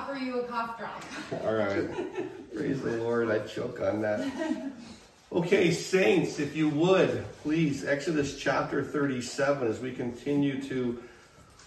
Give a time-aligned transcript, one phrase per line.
[0.00, 1.04] offer you a cough drop.
[1.44, 2.54] All right.
[2.54, 3.30] Praise the Lord.
[3.30, 4.72] I choke on that.
[5.32, 11.00] Okay, saints, if you would, please, Exodus chapter 37, as we continue to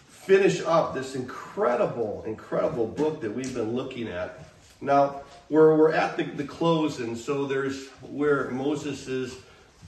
[0.10, 4.40] finish up this incredible, incredible book that we've been looking at.
[4.82, 9.38] Now, we're, we're at the, the close, and so there's where Moses is,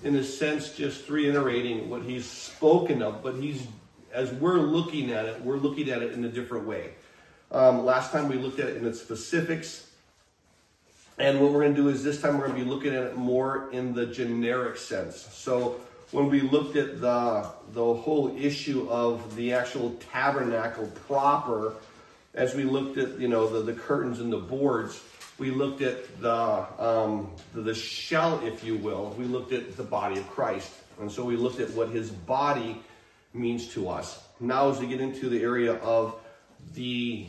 [0.03, 3.65] in a sense, just reiterating what he's spoken of, but he's,
[4.13, 6.91] as we're looking at it, we're looking at it in a different way.
[7.55, 9.89] Um, last time we looked at it in its specifics.
[11.17, 13.03] And what we're going to do is this time we're going to be looking at
[13.03, 15.15] it more in the generic sense.
[15.31, 15.79] So
[16.11, 21.75] when we looked at the, the whole issue of the actual tabernacle proper,
[22.33, 25.01] as we looked at, you know, the, the curtains and the boards,
[25.37, 29.15] we looked at the, um, the, the shell, if you will.
[29.17, 30.73] We looked at the body of Christ.
[30.99, 32.81] And so we looked at what his body
[33.33, 34.21] means to us.
[34.41, 36.19] Now as we get into the area of
[36.73, 37.27] the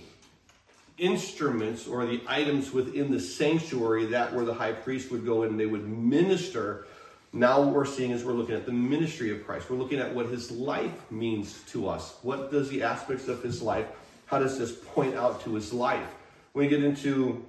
[0.99, 5.51] instruments or the items within the sanctuary that where the high priest would go in
[5.51, 6.87] and they would minister.
[7.33, 9.69] Now what we're seeing is we're looking at the ministry of Christ.
[9.69, 12.17] We're looking at what his life means to us.
[12.23, 13.87] What does the aspects of his life,
[14.27, 16.09] how does this point out to his life?
[16.53, 17.45] When we get into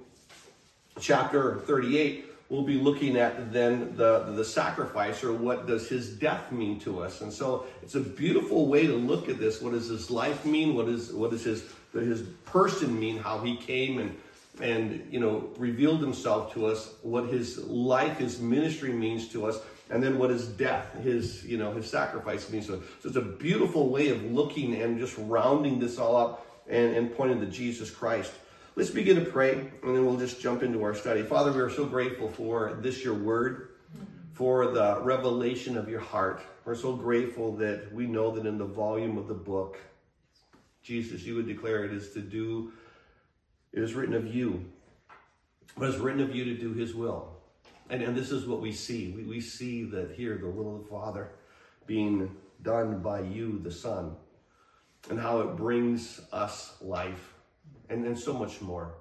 [1.00, 6.50] chapter 38, we'll be looking at then the, the sacrifice or what does his death
[6.52, 7.20] mean to us.
[7.20, 9.60] And so it's a beautiful way to look at this.
[9.60, 10.74] What does his life mean?
[10.74, 11.64] What is what is his
[12.02, 13.18] his person mean?
[13.18, 14.16] How he came and
[14.60, 19.60] and you know revealed himself to us, what his life, his ministry means to us,
[19.90, 22.80] and then what his death, his you know his sacrifice means us.
[23.02, 27.16] So it's a beautiful way of looking and just rounding this all up and, and
[27.16, 28.32] pointing to Jesus Christ.
[28.76, 31.22] Let's begin to pray, and then we'll just jump into our study.
[31.22, 33.70] Father, we are so grateful for this, your word,
[34.34, 36.42] for the revelation of your heart.
[36.64, 39.78] We're so grateful that we know that in the volume of the book,
[40.82, 42.72] Jesus, you would declare it is to do,
[43.72, 44.64] it is written of you,
[45.76, 47.36] but it's written of you to do his will.
[47.90, 49.12] And, and this is what we see.
[49.12, 51.30] We, we see that here, the will of the Father
[51.86, 54.14] being done by you, the Son,
[55.10, 57.34] and how it brings us life
[57.88, 58.94] and, and so much more.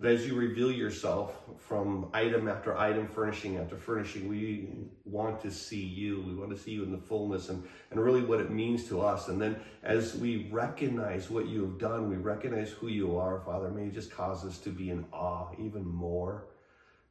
[0.00, 4.68] But as you reveal yourself from item after item, furnishing after furnishing, we
[5.04, 6.24] want to see you.
[6.26, 9.00] We want to see you in the fullness and, and really what it means to
[9.00, 9.28] us.
[9.28, 13.70] And then as we recognize what you have done, we recognize who you are, Father.
[13.70, 16.46] May you just cause us to be in awe even more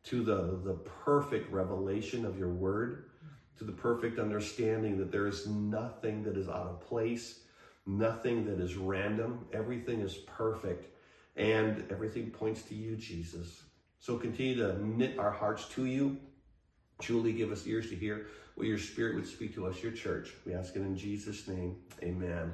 [0.06, 0.74] to the, the
[1.06, 3.06] perfect revelation of your word,
[3.58, 7.40] to the perfect understanding that there is nothing that is out of place,
[7.86, 9.46] nothing that is random.
[9.54, 10.93] Everything is perfect
[11.36, 13.64] and everything points to you, Jesus.
[14.00, 16.18] So continue to knit our hearts to you.
[17.02, 20.34] Truly give us ears to hear what your spirit would speak to us, your church.
[20.46, 21.78] We ask it in Jesus' name.
[22.04, 22.32] Amen.
[22.32, 22.52] Amen.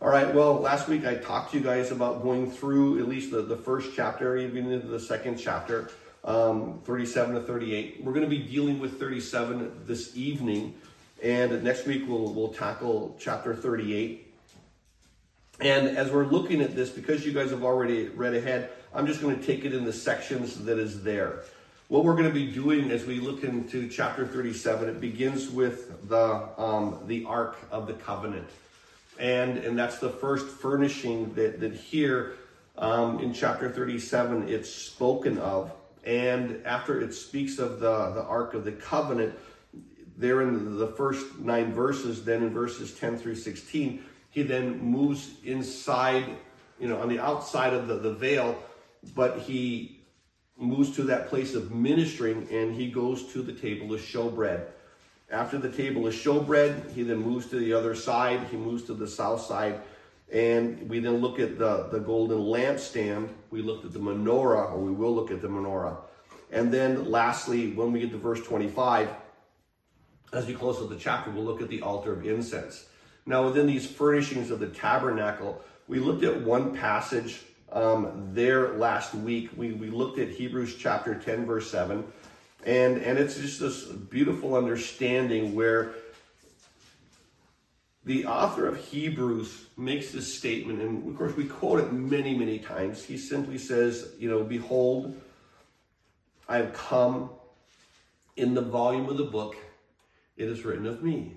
[0.00, 0.32] All right.
[0.32, 3.56] Well, last week I talked to you guys about going through at least the, the
[3.56, 5.90] first chapter, even into the second chapter,
[6.24, 8.04] um, 37 to 38.
[8.04, 10.74] We're going to be dealing with 37 this evening.
[11.22, 14.25] And next week we'll, we'll tackle chapter 38.
[15.60, 19.20] And as we're looking at this, because you guys have already read ahead, I'm just
[19.20, 21.44] going to take it in the sections that is there.
[21.88, 26.08] What we're going to be doing as we look into chapter 37, it begins with
[26.08, 28.48] the, um, the Ark of the Covenant.
[29.18, 32.34] And, and that's the first furnishing that, that here
[32.76, 35.72] um, in chapter 37 it's spoken of.
[36.04, 39.34] And after it speaks of the, the Ark of the Covenant,
[40.18, 44.04] there in the first nine verses, then in verses 10 through 16,
[44.36, 46.26] he then moves inside,
[46.78, 48.62] you know, on the outside of the, the veil,
[49.14, 50.04] but he
[50.58, 54.66] moves to that place of ministering and he goes to the table of showbread.
[55.30, 58.40] After the table of showbread, he then moves to the other side.
[58.50, 59.80] He moves to the south side.
[60.30, 63.30] And we then look at the, the golden lampstand.
[63.50, 65.96] We looked at the menorah, or we will look at the menorah.
[66.52, 69.08] And then lastly, when we get to verse 25,
[70.34, 72.84] as we close out the chapter, we'll look at the altar of incense.
[73.26, 77.42] Now, within these furnishings of the tabernacle, we looked at one passage
[77.72, 79.50] um, there last week.
[79.56, 82.04] We, we looked at Hebrews chapter 10, verse 7.
[82.64, 85.94] And, and it's just this beautiful understanding where
[88.04, 92.60] the author of Hebrews makes this statement, and of course we quote it many, many
[92.60, 93.04] times.
[93.04, 95.20] He simply says, you know, behold,
[96.48, 97.30] I have come
[98.36, 99.56] in the volume of the book,
[100.36, 101.34] it is written of me.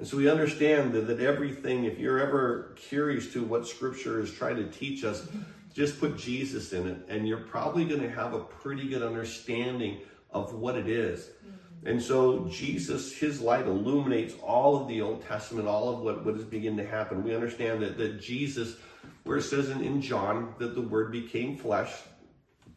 [0.00, 4.32] And so we understand that, that everything, if you're ever curious to what scripture is
[4.32, 5.28] trying to teach us,
[5.74, 9.98] just put Jesus in it, and you're probably going to have a pretty good understanding
[10.30, 11.20] of what it is.
[11.20, 11.88] Mm-hmm.
[11.88, 16.34] And so Jesus, his light illuminates all of the Old Testament, all of what, what
[16.34, 17.22] is beginning to happen.
[17.22, 18.76] We understand that, that Jesus
[19.24, 21.92] where it says in, in John that the Word became flesh,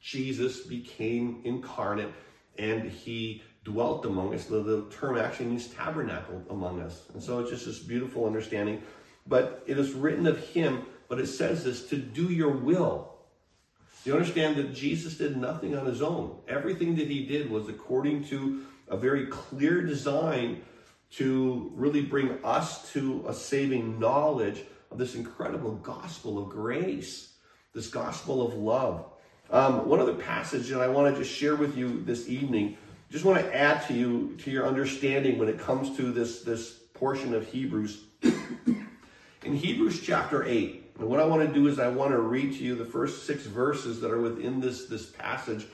[0.02, 2.12] Jesus became incarnate,
[2.58, 4.46] and he dwelt among us.
[4.46, 7.04] The, the term actually means tabernacle among us.
[7.14, 8.82] And so it's just this beautiful understanding.
[9.26, 13.14] But it is written of him, but it says this to do your will.
[14.06, 16.38] You understand that Jesus did nothing on his own.
[16.48, 20.62] Everything that he did was according to a very clear design
[21.12, 27.34] to really bring us to a saving knowledge of this incredible gospel of grace,
[27.74, 29.06] this gospel of love.
[29.50, 32.78] Um, one other passage that I want to just share with you this evening,
[33.14, 36.80] just want to add to you to your understanding when it comes to this this
[36.96, 38.06] portion of Hebrews.
[39.44, 42.54] In Hebrews chapter 8, and what I want to do is I want to read
[42.54, 45.68] to you the first six verses that are within this, this passage.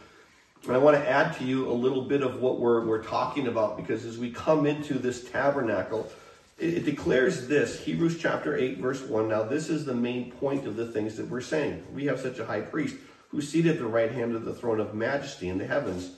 [0.64, 3.48] And I want to add to you a little bit of what we're, we're talking
[3.48, 6.12] about because as we come into this tabernacle,
[6.58, 9.30] it, it declares this Hebrews chapter 8, verse 1.
[9.30, 11.86] Now, this is the main point of the things that we're saying.
[11.94, 12.96] We have such a high priest
[13.30, 16.12] who's seated at the right hand of the throne of majesty in the heavens,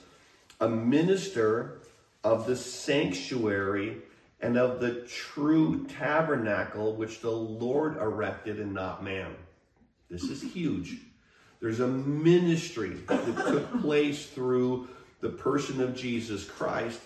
[0.62, 1.80] a minister
[2.22, 3.96] of the sanctuary
[4.40, 9.34] and of the true tabernacle which the Lord erected and not man.
[10.08, 10.98] This is huge.
[11.60, 14.88] There's a ministry that took place through
[15.20, 17.00] the person of Jesus Christ,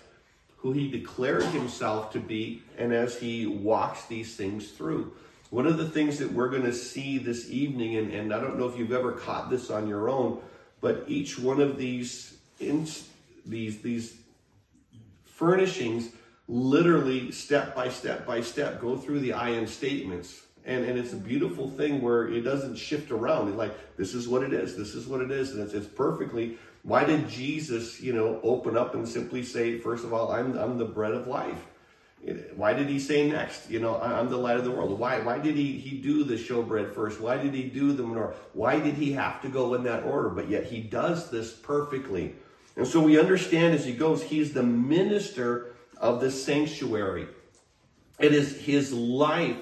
[0.59, 5.13] who he declared himself to be, and as he walks these things through.
[5.49, 8.59] One of the things that we're going to see this evening, and, and I don't
[8.59, 10.43] know if you've ever caught this on your own,
[10.83, 12.87] but each one of these in,
[13.47, 14.19] these these
[15.25, 16.11] furnishings
[16.49, 20.43] literally step by step by step go through the I am statements.
[20.65, 23.49] And, and it's a beautiful thing where it doesn't shift around.
[23.49, 25.53] It's like, this is what it is, this is what it is.
[25.53, 26.59] And it's, it's perfectly.
[26.83, 30.77] Why did Jesus, you know, open up and simply say, first of all, I'm, I'm
[30.77, 31.65] the bread of life?
[32.57, 33.71] Why did he say next?
[33.71, 34.99] You know, I'm the light of the world.
[34.99, 35.21] Why?
[35.21, 37.21] Why did he he do the showbread first?
[37.21, 38.35] Why did he do the menorah?
[38.53, 40.31] Why did he have to go in that order?
[40.31, 42.35] But yet he does this perfectly.
[42.77, 47.27] And so we understand as he goes, he's the minister of the sanctuary.
[48.19, 49.57] It is his life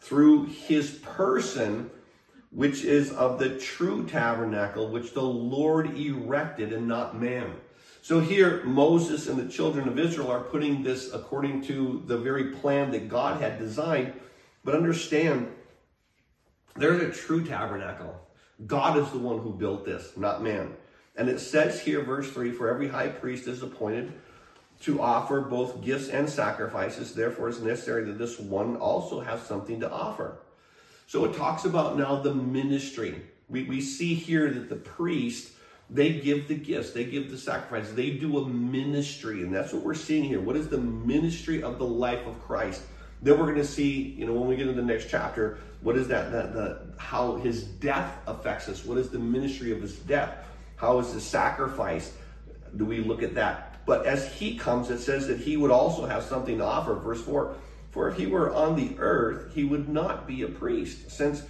[0.00, 1.90] through his person,
[2.50, 7.54] which is of the true tabernacle, which the Lord erected and not man.
[8.02, 12.52] So here, Moses and the children of Israel are putting this according to the very
[12.52, 14.14] plan that God had designed.
[14.64, 15.48] But understand,
[16.76, 18.14] they're the true tabernacle.
[18.66, 20.74] God is the one who built this, not man.
[21.18, 24.12] And it says here, verse 3 For every high priest is appointed
[24.82, 27.12] to offer both gifts and sacrifices.
[27.12, 30.38] Therefore, it's necessary that this one also have something to offer.
[31.08, 33.20] So it talks about now the ministry.
[33.48, 35.52] We, we see here that the priest,
[35.90, 39.42] they give the gifts, they give the sacrifices, they do a ministry.
[39.42, 40.40] And that's what we're seeing here.
[40.40, 42.82] What is the ministry of the life of Christ?
[43.20, 45.96] Then we're going to see, you know, when we get into the next chapter, what
[45.96, 48.84] is that, that the, how his death affects us?
[48.84, 50.44] What is the ministry of his death?
[50.78, 52.12] How is the sacrifice?
[52.76, 53.84] Do we look at that?
[53.84, 56.94] But as he comes, it says that he would also have something to offer.
[56.94, 57.54] Verse 4
[57.90, 61.42] For if he were on the earth, he would not be a priest, since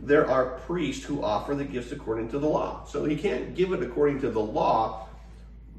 [0.00, 2.84] there are priests who offer the gifts according to the law.
[2.86, 5.06] So he can't give it according to the law,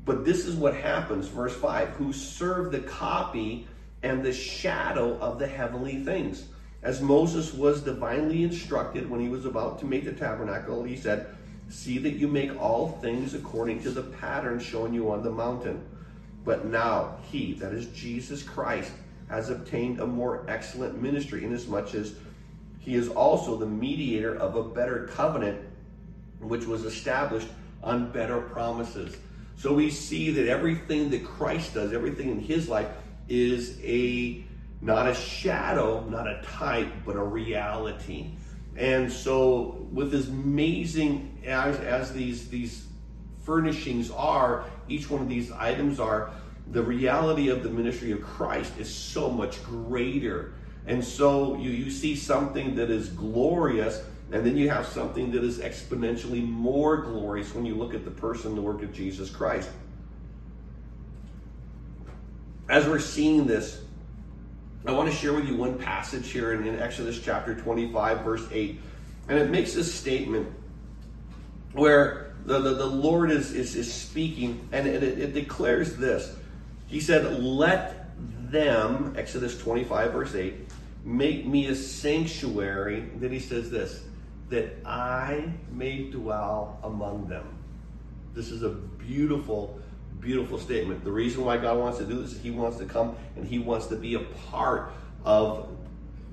[0.05, 1.27] but this is what happens.
[1.27, 3.67] Verse 5 Who serve the copy
[4.01, 6.45] and the shadow of the heavenly things.
[6.83, 11.33] As Moses was divinely instructed when he was about to make the tabernacle, he said,
[11.73, 15.83] See that you make all things according to the pattern shown you on the mountain.
[16.45, 18.91] But now he, that is Jesus Christ,
[19.27, 22.13] has obtained a more excellent ministry, inasmuch as
[22.79, 25.59] he is also the mediator of a better covenant,
[26.39, 27.47] which was established
[27.81, 29.17] on better promises.
[29.55, 32.89] So we see that everything that Christ does, everything in his life,
[33.27, 34.43] is a
[34.79, 38.35] not a shadow, not a type, but a reality.
[38.77, 42.87] And so, with this amazing as, as these these
[43.43, 46.31] furnishings are, each one of these items are,
[46.71, 50.53] the reality of the ministry of Christ is so much greater.
[50.87, 55.43] And so you, you see something that is glorious, and then you have something that
[55.43, 59.69] is exponentially more glorious when you look at the person, the work of Jesus Christ.
[62.69, 63.81] As we're seeing this,
[64.85, 68.45] I want to share with you one passage here in, in Exodus chapter 25, verse
[68.51, 68.79] 8.
[69.29, 70.51] And it makes this statement
[71.73, 76.35] where the, the, the Lord is, is, is speaking, and it, it declares this.
[76.87, 78.11] He said, Let
[78.51, 80.53] them, Exodus 25, verse 8,
[81.03, 83.09] make me a sanctuary.
[83.15, 84.03] Then he says this,
[84.49, 87.45] that I may dwell among them.
[88.33, 89.79] This is a beautiful,
[90.19, 91.03] beautiful statement.
[91.03, 93.59] The reason why God wants to do this is He wants to come and He
[93.59, 94.19] wants to be a
[94.51, 94.91] part
[95.23, 95.69] of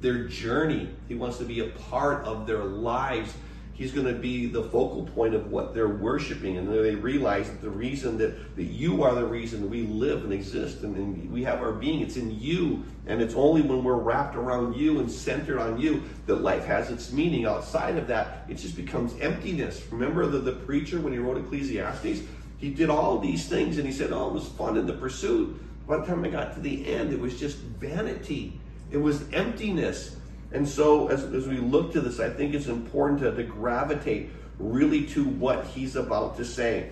[0.00, 0.88] their journey.
[1.08, 3.34] He wants to be a part of their lives.
[3.80, 6.58] He's going to be the focal point of what they're worshiping.
[6.58, 10.34] And they realize that the reason that, that you are the reason we live and
[10.34, 12.84] exist and, and we have our being, it's in you.
[13.06, 16.90] And it's only when we're wrapped around you and centered on you that life has
[16.90, 17.46] its meaning.
[17.46, 19.82] Outside of that, it just becomes emptiness.
[19.90, 22.20] Remember the, the preacher when he wrote Ecclesiastes?
[22.58, 25.58] He did all these things and he said, Oh, it was fun in the pursuit.
[25.88, 28.60] By the time I got to the end, it was just vanity,
[28.90, 30.16] it was emptiness.
[30.52, 34.30] And so, as, as we look to this, I think it's important to, to gravitate
[34.58, 36.90] really to what he's about to say.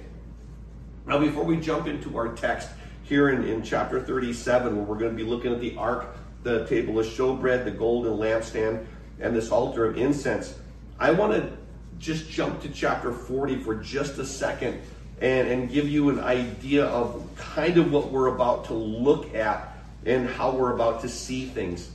[1.07, 2.69] Now, before we jump into our text
[3.03, 6.67] here in, in chapter 37, where we're going to be looking at the ark, the
[6.67, 8.87] table of showbread, the golden lampstand,
[9.21, 10.55] and this altar of incense,
[11.01, 11.51] I want to
[11.99, 14.81] just jump to chapter 40 for just a second
[15.21, 19.77] and, and give you an idea of kind of what we're about to look at
[20.07, 21.91] and how we're about to see things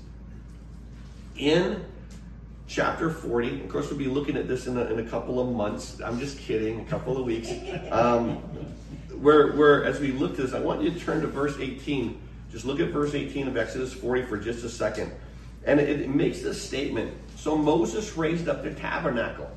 [1.35, 1.83] in
[2.67, 3.61] chapter 40.
[3.61, 6.01] Of course, we'll be looking at this in a, in a couple of months.
[6.03, 7.49] I'm just kidding, a couple of weeks.
[7.91, 8.37] Um,
[9.21, 12.19] where, where, as we look at this, I want you to turn to verse 18.
[12.51, 15.11] Just look at verse 18 of Exodus 40 for just a second.
[15.65, 17.13] And it, it makes this statement.
[17.35, 19.49] So Moses raised up the tabernacle,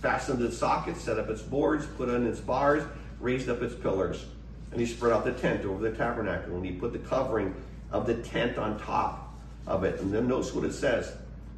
[0.00, 2.82] fastened its sockets, set up its boards, put on its bars,
[3.20, 4.24] raised up its pillars.
[4.70, 7.54] And he spread out the tent over the tabernacle, and he put the covering
[7.90, 9.34] of the tent on top
[9.66, 10.00] of it.
[10.00, 11.12] And then notice what it says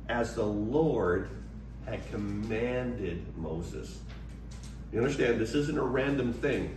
[0.08, 1.28] as the Lord
[1.86, 3.98] had commanded Moses.
[4.92, 6.76] You understand, this isn't a random thing.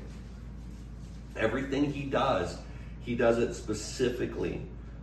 [1.36, 2.58] Everything he does,
[3.02, 4.62] he does it specifically.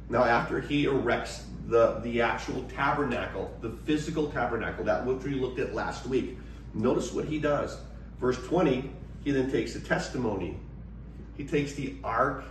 [0.08, 5.58] Now, after he erects the, the actual tabernacle, the physical tabernacle, that which we looked
[5.58, 6.36] at last week,
[6.74, 7.78] notice what he does.
[8.20, 8.90] Verse 20,
[9.22, 10.56] he then takes the testimony.
[11.36, 12.44] He takes the ark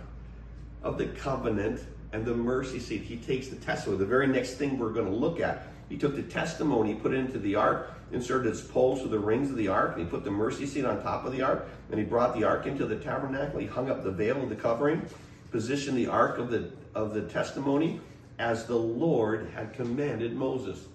[0.82, 1.80] of the covenant
[2.14, 3.02] and the mercy seat.
[3.02, 3.98] He takes the testimony.
[3.98, 5.66] The very next thing we're going to look at.
[5.88, 9.50] He took the testimony, put it into the ark, inserted its poles to the rings
[9.50, 11.98] of the ark, and he put the mercy seat on top of the ark, and
[11.98, 13.58] he brought the ark into the tabernacle.
[13.58, 15.02] He hung up the veil of the covering,
[15.50, 18.00] positioned the ark of the of the testimony
[18.38, 20.86] as the Lord had commanded Moses.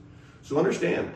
[0.41, 1.13] So understand,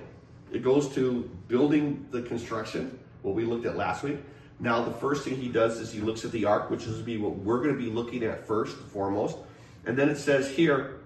[0.51, 4.17] it goes to building the construction, what we looked at last week.
[4.59, 7.17] Now the first thing he does is he looks at the ark, which is be
[7.17, 9.37] what we're going to be looking at first foremost.
[9.85, 10.99] And then it says here,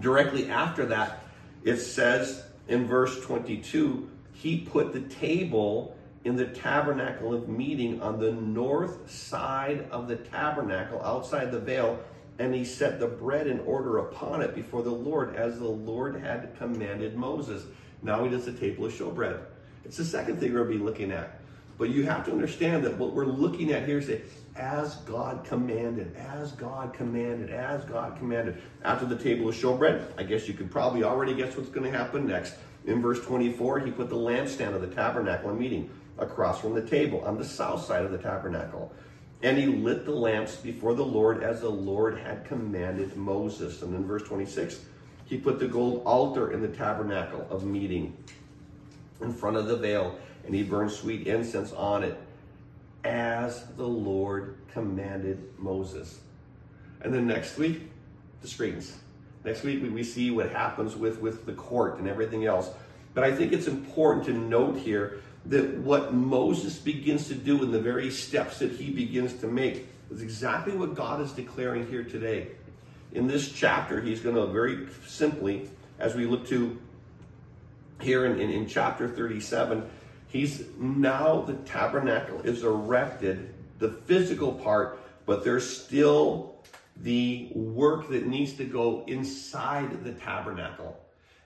[0.00, 1.24] directly after that,
[1.64, 8.18] it says in verse 22, he put the table in the tabernacle of meeting on
[8.18, 11.98] the north side of the tabernacle, outside the veil,
[12.38, 16.20] and he set the bread in order upon it before the Lord, as the Lord
[16.20, 17.64] had commanded Moses.
[18.02, 19.40] Now he does the table of showbread.
[19.84, 21.40] It's the second thing we're going to be looking at.
[21.78, 25.44] But you have to understand that what we're looking at here is that as God
[25.44, 28.60] commanded, as God commanded, as God commanded.
[28.84, 31.96] After the table of showbread, I guess you could probably already guess what's going to
[31.96, 32.54] happen next.
[32.84, 36.82] In verse 24, he put the lampstand of the tabernacle and meeting across from the
[36.82, 38.92] table on the south side of the tabernacle.
[39.42, 43.82] And he lit the lamps before the Lord as the Lord had commanded Moses.
[43.82, 44.80] And in verse 26,
[45.26, 48.16] he put the gold altar in the tabernacle of meeting
[49.20, 52.18] in front of the veil, and he burned sweet incense on it
[53.04, 56.20] as the Lord commanded Moses.
[57.00, 57.90] And then next week,
[58.42, 58.96] the screens.
[59.44, 62.70] Next week, we see what happens with, with the court and everything else.
[63.14, 67.70] But I think it's important to note here that what Moses begins to do in
[67.70, 72.04] the very steps that he begins to make is exactly what God is declaring here
[72.04, 72.48] today.
[73.12, 76.78] In this chapter, he's going to very simply, as we look to
[78.00, 79.88] here in, in, in chapter 37,
[80.28, 86.54] he's now the tabernacle is erected, the physical part, but there's still
[86.96, 90.98] the work that needs to go inside the tabernacle.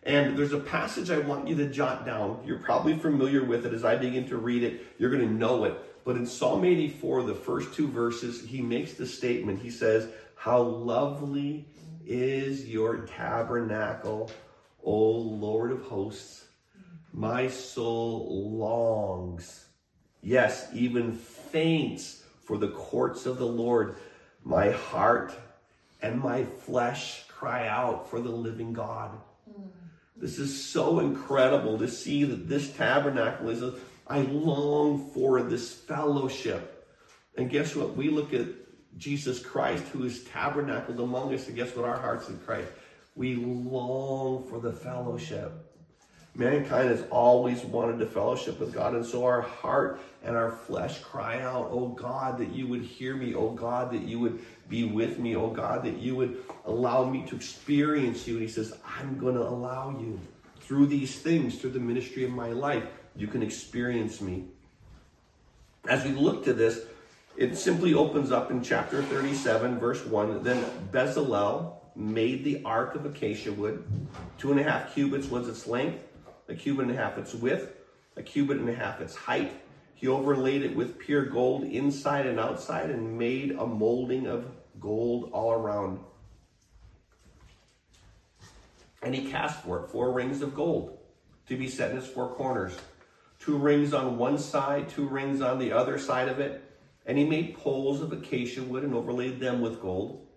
[0.04, 2.42] And there's a passage I want you to jot down.
[2.44, 3.72] You're probably familiar with it.
[3.72, 5.74] As I begin to read it, you're going to know it.
[6.04, 9.60] But in Psalm 84, the first two verses, he makes the statement.
[9.60, 11.66] He says, How lovely
[12.04, 14.30] is your tabernacle,
[14.82, 16.46] O Lord of hosts.
[17.12, 19.66] My soul longs,
[20.22, 23.96] yes, even faints for the courts of the Lord.
[24.44, 25.34] My heart
[26.00, 29.12] and my flesh cry out for the living God.
[30.16, 33.74] This is so incredible to see that this tabernacle is a,
[34.06, 36.88] I long for this fellowship.
[37.36, 37.96] And guess what?
[37.96, 38.46] We look at
[38.96, 41.86] Jesus Christ who is tabernacled among us, and guess what?
[41.88, 42.68] Our hearts in Christ.
[43.16, 45.52] We long for the fellowship.
[46.34, 51.00] Mankind has always wanted to fellowship with God, and so our heart and our flesh
[51.00, 54.84] cry out, Oh God, that you would hear me, oh God, that you would be
[54.84, 58.34] with me, oh God, that you would allow me to experience you.
[58.34, 60.18] And he says, I'm going to allow you
[60.60, 62.84] through these things, through the ministry of my life,
[63.14, 64.44] you can experience me.
[65.86, 66.80] As we look to this,
[67.36, 70.42] it simply opens up in chapter 37, verse 1.
[70.42, 73.84] Then Bezalel made the ark of acacia wood.
[74.38, 76.02] Two and a half cubits was its length
[76.52, 77.72] a cubit and a half its width,
[78.16, 79.52] a cubit and a half its height.
[79.94, 84.46] He overlaid it with pure gold inside and outside and made a molding of
[84.78, 86.00] gold all around.
[89.02, 90.98] And he cast for it four rings of gold
[91.48, 92.76] to be set in its four corners.
[93.38, 96.62] Two rings on one side, two rings on the other side of it.
[97.06, 100.28] And he made poles of acacia wood and overlaid them with gold.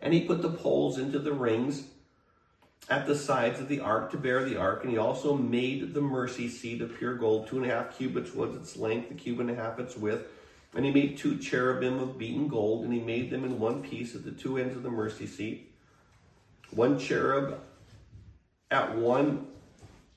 [0.00, 1.86] And he put the poles into the rings
[2.90, 6.00] at the sides of the ark to bear the ark, and he also made the
[6.00, 7.46] mercy seat of pure gold.
[7.46, 10.26] Two and a half cubits was its length, a cubit and a half its width.
[10.74, 14.14] And he made two cherubim of beaten gold, and he made them in one piece
[14.14, 15.72] at the two ends of the mercy seat.
[16.70, 17.60] One cherub
[18.70, 19.46] at one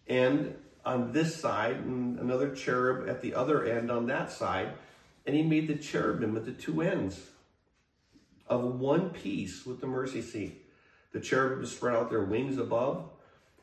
[0.08, 4.74] end on this side, and another cherub at the other end on that side.
[5.26, 7.22] And he made the cherubim at the two ends
[8.48, 10.66] of one piece with the mercy seat.
[11.18, 13.10] The cherubim spread out their wings above,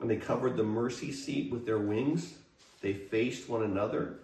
[0.01, 2.35] and they covered the mercy seat with their wings.
[2.81, 4.17] They faced one another,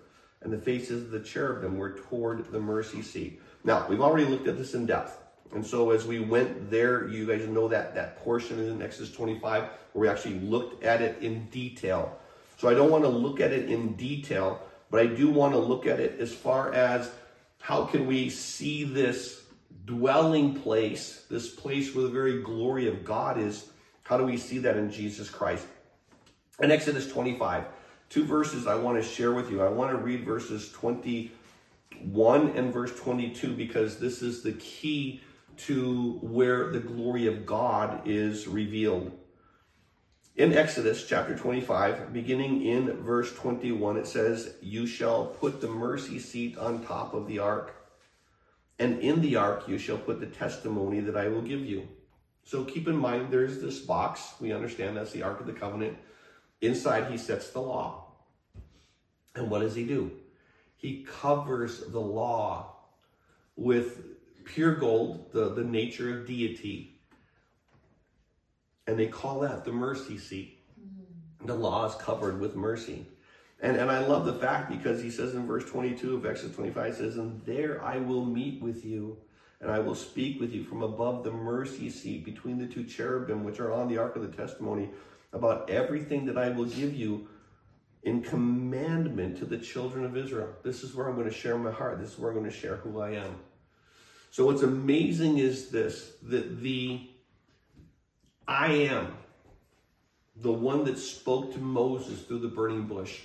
[0.42, 3.40] and the faces of the cherubim were toward the mercy seat.
[3.62, 5.16] Now, we've already looked at this in depth.
[5.54, 9.62] And so as we went there, you guys know that that portion in Exodus 25
[9.92, 12.18] where we actually looked at it in detail.
[12.58, 14.60] So I don't want to look at it in detail,
[14.90, 17.08] but I do want to look at it as far as
[17.60, 19.40] how can we see this
[19.84, 23.70] dwelling place, this place where the very glory of God is,
[24.02, 25.66] how do we see that in Jesus Christ?
[26.60, 27.64] In Exodus 25,
[28.08, 29.62] two verses I want to share with you.
[29.62, 35.20] I want to read verses 21 and verse 22 because this is the key
[35.58, 39.12] to where the glory of God is revealed.
[40.36, 46.18] In Exodus chapter 25, beginning in verse 21, it says, You shall put the mercy
[46.18, 47.79] seat on top of the ark
[48.80, 51.86] and in the ark you shall put the testimony that I will give you.
[52.44, 54.34] So keep in mind there's this box.
[54.40, 55.98] We understand that's the Ark of the Covenant.
[56.62, 58.06] Inside he sets the law.
[59.36, 60.10] And what does he do?
[60.76, 62.74] He covers the law
[63.54, 64.02] with
[64.44, 66.98] pure gold, the, the nature of deity.
[68.86, 70.58] And they call that the mercy seat.
[70.80, 71.46] Mm-hmm.
[71.46, 73.06] The law is covered with mercy.
[73.62, 76.96] And, and I love the fact because he says in verse 22 of Exodus 25,
[76.96, 79.18] says, And there I will meet with you,
[79.60, 83.44] and I will speak with you from above the mercy seat between the two cherubim
[83.44, 84.88] which are on the ark of the testimony
[85.32, 87.28] about everything that I will give you
[88.02, 90.48] in commandment to the children of Israel.
[90.62, 92.00] This is where I'm going to share my heart.
[92.00, 93.36] This is where I'm going to share who I am.
[94.30, 97.02] So what's amazing is this, that the
[98.48, 99.14] I am,
[100.36, 103.20] the one that spoke to Moses through the burning bush,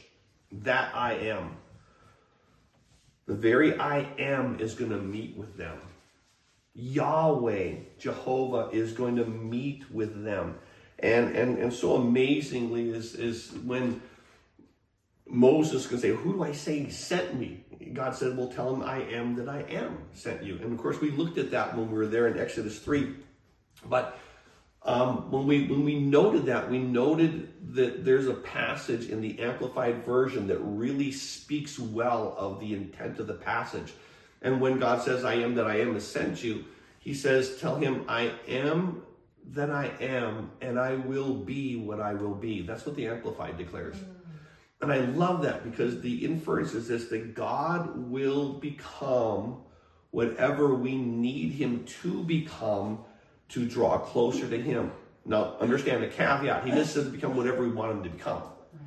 [0.51, 1.58] that I am.
[3.25, 5.77] The very I am is going to meet with them.
[6.75, 10.55] Yahweh, Jehovah, is going to meet with them.
[10.99, 14.01] And, and, and so amazingly is, is when
[15.27, 17.63] Moses can say, Who do I say sent me?
[17.93, 20.58] God said, Well, tell him I am that I am sent you.
[20.62, 23.15] And of course, we looked at that when we were there in Exodus 3.
[23.88, 24.19] But
[24.86, 29.39] um, when we when we noted that, we noted that there's a passage in the
[29.39, 33.93] amplified version that really speaks well of the intent of the passage.
[34.43, 36.65] And when God says, "I am that I am has sent you,"
[37.06, 39.04] He says, "Tell him I am
[39.52, 43.58] that I am, and I will be what I will be." That's what the amplified
[43.58, 43.95] declares.
[43.95, 44.06] Mm.
[44.82, 49.58] And I love that because the inference is this: that God will become
[50.10, 53.00] whatever we need Him to become
[53.49, 54.91] to draw closer to Him.
[55.25, 56.65] Now, understand the caveat.
[56.65, 58.43] He just says become whatever we want Him to become.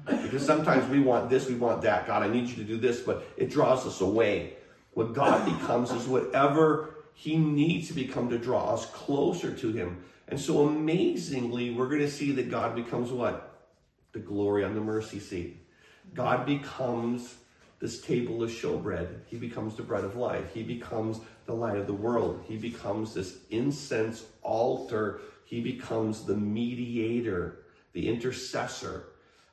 [0.06, 2.06] Because sometimes we want this, we want that.
[2.06, 4.54] God, I need you to do this, but it draws us away.
[4.94, 10.02] What God becomes is whatever He needs to become to draw us closer to Him.
[10.28, 13.66] And so amazingly, we're going to see that God becomes what?
[14.12, 15.66] The glory on the mercy seat.
[16.14, 17.34] God becomes
[17.80, 19.20] this table of showbread.
[19.26, 20.52] He becomes the bread of life.
[20.52, 22.44] He becomes the light of the world.
[22.46, 25.22] He becomes this incense altar.
[25.46, 27.60] He becomes the mediator,
[27.94, 29.04] the intercessor.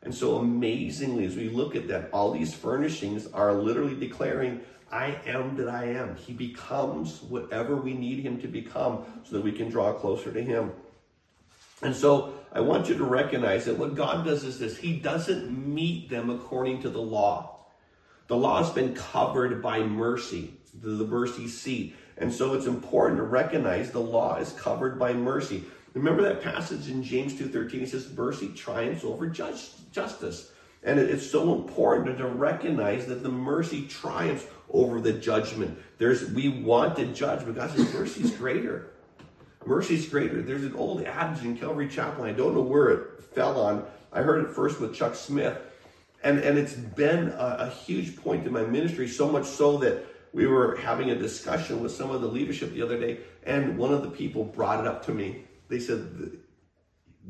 [0.03, 4.59] And so amazingly, as we look at that, all these furnishings are literally declaring,
[4.91, 6.17] I am that I am.
[6.17, 10.43] He becomes whatever we need him to become so that we can draw closer to
[10.43, 10.73] him.
[11.81, 15.49] And so I want you to recognize that what God does is this He doesn't
[15.49, 17.67] meet them according to the law.
[18.27, 21.95] The law has been covered by mercy, the, the mercy seat.
[22.17, 25.63] And so it's important to recognize the law is covered by mercy.
[25.93, 30.51] Remember that passage in James 2.13, he says, mercy triumphs over just, justice.
[30.83, 35.77] And it's so important to recognize that the mercy triumphs over the judgment.
[35.97, 38.91] There's we want to judge, but God says mercy is greater.
[39.65, 40.41] Mercy is greater.
[40.41, 42.25] There's an old adage in Calvary Chapel.
[42.25, 43.83] I don't know where it fell on.
[44.13, 45.57] I heard it first with Chuck Smith.
[46.23, 50.05] And, and it's been a, a huge point in my ministry, so much so that
[50.35, 53.93] we were having a discussion with some of the leadership the other day, and one
[53.93, 55.45] of the people brought it up to me.
[55.69, 56.39] They said,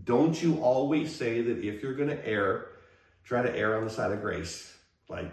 [0.05, 2.69] Don't you always say that if you're going to err,
[3.23, 4.75] try to err on the side of grace.
[5.07, 5.31] Like,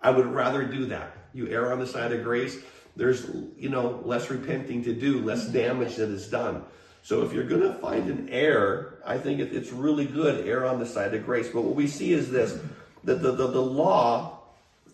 [0.00, 1.16] I would rather do that.
[1.34, 2.58] You err on the side of grace.
[2.94, 5.54] There's, you know, less repenting to do, less mm-hmm.
[5.54, 6.62] damage that is done.
[7.02, 10.78] So if you're going to find an error, I think it's really good, err on
[10.78, 11.48] the side of grace.
[11.48, 12.60] But what we see is this,
[13.02, 14.41] that the, the, the law,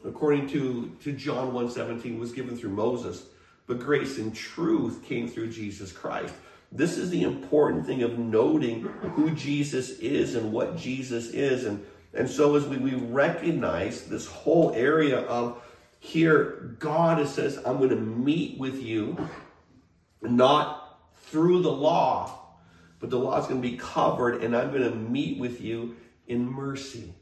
[0.05, 3.25] according to, to John 1.17, was given through Moses.
[3.67, 6.35] But grace and truth came through Jesus Christ.
[6.73, 8.83] This is the important thing of noting
[9.15, 11.65] who Jesus is and what Jesus is.
[11.65, 11.85] And
[12.15, 15.63] and so as we, we recognize this whole area of
[16.01, 19.29] here, God says, I'm going to meet with you,
[20.23, 22.57] not through the law,
[23.01, 25.97] but the law is going to be covered, and I'm going to meet with you
[26.27, 27.15] in mercy.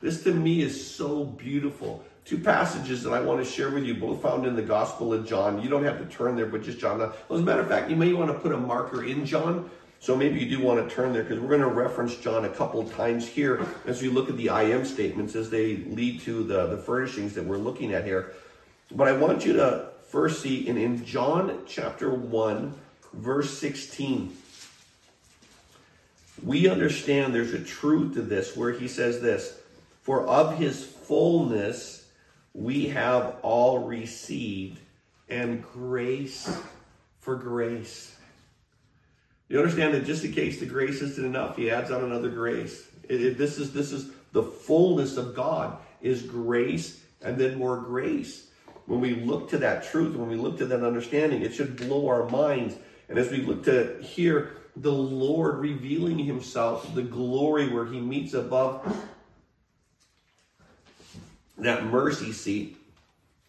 [0.00, 2.04] This to me is so beautiful.
[2.24, 5.26] Two passages that I want to share with you, both found in the Gospel of
[5.26, 5.62] John.
[5.62, 7.00] You don't have to turn there, but just John.
[7.00, 10.14] As a matter of fact, you may want to put a marker in John so
[10.14, 12.84] maybe you do want to turn there because we're going to reference John a couple
[12.90, 16.66] times here as we look at the I am statements as they lead to the,
[16.66, 18.34] the furnishings that we're looking at here.
[18.92, 22.74] But I want you to first see in, in John chapter 1,
[23.14, 24.36] verse 16,
[26.44, 29.58] we understand there's a truth to this where he says this
[30.06, 32.06] For of his fullness
[32.54, 34.78] we have all received,
[35.28, 36.62] and grace
[37.18, 38.16] for grace.
[39.48, 42.86] You understand that just in case the grace isn't enough, he adds on another grace.
[43.08, 47.78] It, it, this is this is the fullness of God is grace and then more
[47.78, 48.46] grace.
[48.86, 52.06] When we look to that truth, when we look to that understanding, it should blow
[52.06, 52.76] our minds.
[53.08, 58.34] And as we look to hear the Lord revealing himself, the glory where he meets
[58.34, 58.86] above
[61.58, 62.76] that mercy seat.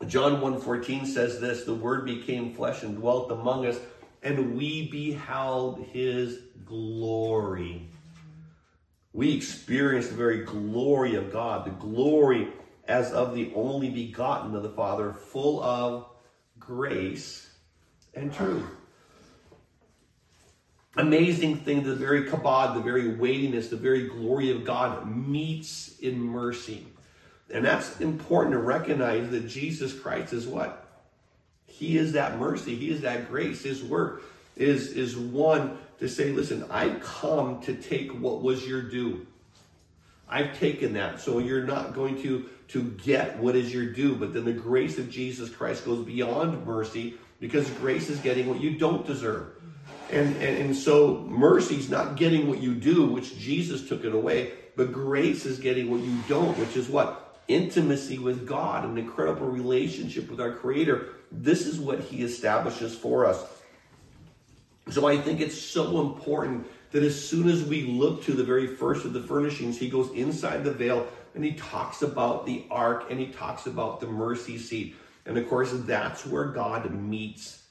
[0.08, 3.80] John 1:14 says this, the word became flesh and dwelt among us
[4.24, 7.88] and we beheld his glory.
[9.14, 12.50] We experienced the very glory of God, the glory
[12.88, 16.08] as of the only begotten of the Father, full of
[16.60, 17.50] grace
[18.14, 18.66] and truth.
[20.98, 26.20] Amazing thing, the very kabod, the very weightiness, the very glory of God meets in
[26.20, 26.88] mercy.
[27.54, 30.86] And that's important to recognize that Jesus Christ is what?
[31.66, 32.76] He is that mercy.
[32.76, 33.64] He is that grace.
[33.64, 34.24] His work
[34.56, 39.26] is, is one to say, listen, I come to take what was your due.
[40.30, 41.22] I've taken that.
[41.22, 44.16] So you're not going to, to get what is your due.
[44.16, 48.60] But then the grace of Jesus Christ goes beyond mercy because grace is getting what
[48.60, 49.54] you don't deserve.
[50.12, 54.14] And, and, and so mercy is not getting what you do, which Jesus took it
[54.14, 57.27] away, but grace is getting what you don't, which is what?
[57.48, 63.26] Intimacy with God, an incredible relationship with our Creator this is what he establishes for
[63.26, 63.44] us.
[64.90, 68.68] So I think it's so important that as soon as we look to the very
[68.68, 71.06] first of the furnishings, he goes inside the veil
[71.36, 74.96] and he talks about the ark and he talks about the mercy seat.
[75.26, 77.64] And of course, that's where God meets.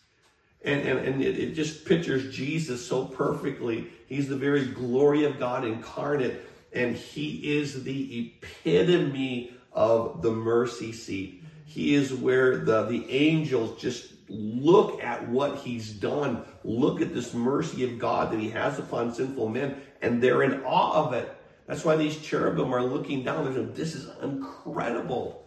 [0.63, 3.87] And, and, and it, it just pictures Jesus so perfectly.
[4.07, 10.91] He's the very glory of God incarnate, and he is the epitome of the mercy
[10.91, 11.45] seat.
[11.67, 16.45] He is where the, the angels just look at what he's done.
[16.65, 20.65] Look at this mercy of God that he has upon sinful men, and they're in
[20.65, 21.33] awe of it.
[21.67, 23.53] That's why these cherubim are looking down.
[23.53, 25.45] They're This is incredible.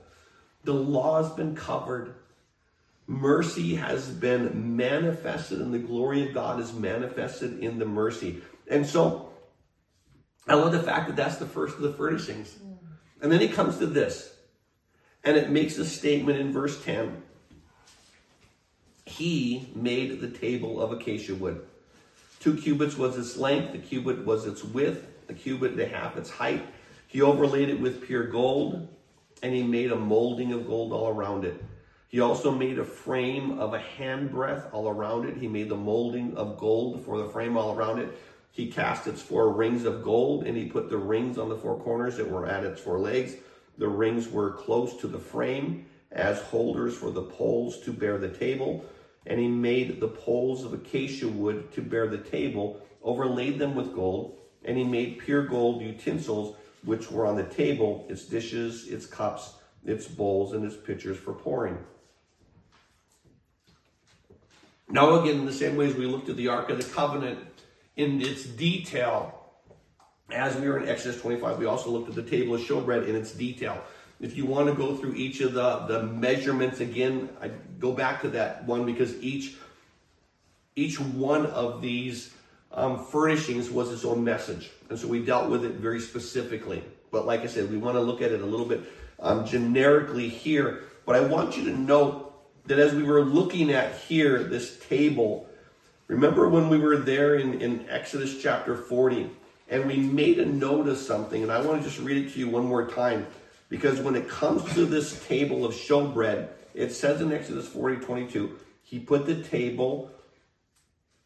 [0.63, 2.15] The law has been covered.
[3.07, 8.41] Mercy has been manifested, and the glory of God is manifested in the mercy.
[8.69, 9.31] And so,
[10.47, 12.59] I love the fact that that's the first of the furnishings.
[13.21, 14.35] And then he comes to this
[15.23, 17.21] and it makes a statement in verse 10.
[19.05, 21.65] He made the table of acacia wood.
[22.39, 26.15] Two cubits was its length, the cubit was its width, the cubit and a half
[26.15, 26.65] its height.
[27.07, 28.87] He overlaid it with pure gold,
[29.43, 31.61] and he made a molding of gold all around it.
[32.07, 35.37] He also made a frame of a handbreadth all around it.
[35.37, 38.17] He made the molding of gold for the frame all around it.
[38.51, 41.79] He cast its four rings of gold, and he put the rings on the four
[41.79, 43.35] corners that were at its four legs.
[43.77, 48.29] The rings were close to the frame as holders for the poles to bear the
[48.29, 48.83] table.
[49.25, 53.93] And he made the poles of acacia wood to bear the table, overlaid them with
[53.93, 54.37] gold.
[54.65, 59.53] And he made pure gold utensils, which were on the table, its dishes, its cups,
[59.85, 61.77] its bowls, and its pitchers for pouring.
[64.89, 67.48] Now, again, in the same way as we looked at the Ark of the Covenant
[67.99, 69.37] in its detail,
[70.31, 73.13] as we were in Exodus 25, we also looked at the table of showbread in
[73.13, 73.83] its detail.
[74.21, 78.21] If you want to go through each of the, the measurements again, I go back
[78.21, 79.55] to that one because each
[80.77, 82.33] each one of these
[82.71, 84.69] um, furnishings was its own message.
[84.89, 86.81] And so we dealt with it very specifically.
[87.11, 88.83] But like I said, we want to look at it a little bit
[89.19, 90.83] um, generically here.
[91.05, 92.31] But I want you to note
[92.67, 95.48] that as we were looking at here, this table,
[96.09, 99.29] remember when we were there in, in Exodus chapter 40
[99.69, 102.39] and we made a note of something, and I want to just read it to
[102.39, 103.27] you one more time
[103.69, 108.57] because when it comes to this table of showbread, it says in Exodus 40 22,
[108.81, 110.11] he put the table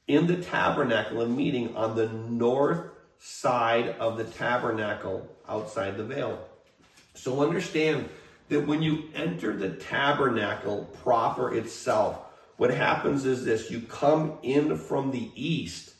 [0.07, 6.45] in the tabernacle of meeting on the north side of the tabernacle outside the veil.
[7.13, 8.09] So understand
[8.49, 12.19] that when you enter the tabernacle proper itself,
[12.63, 15.95] what happens is this you come in from the east,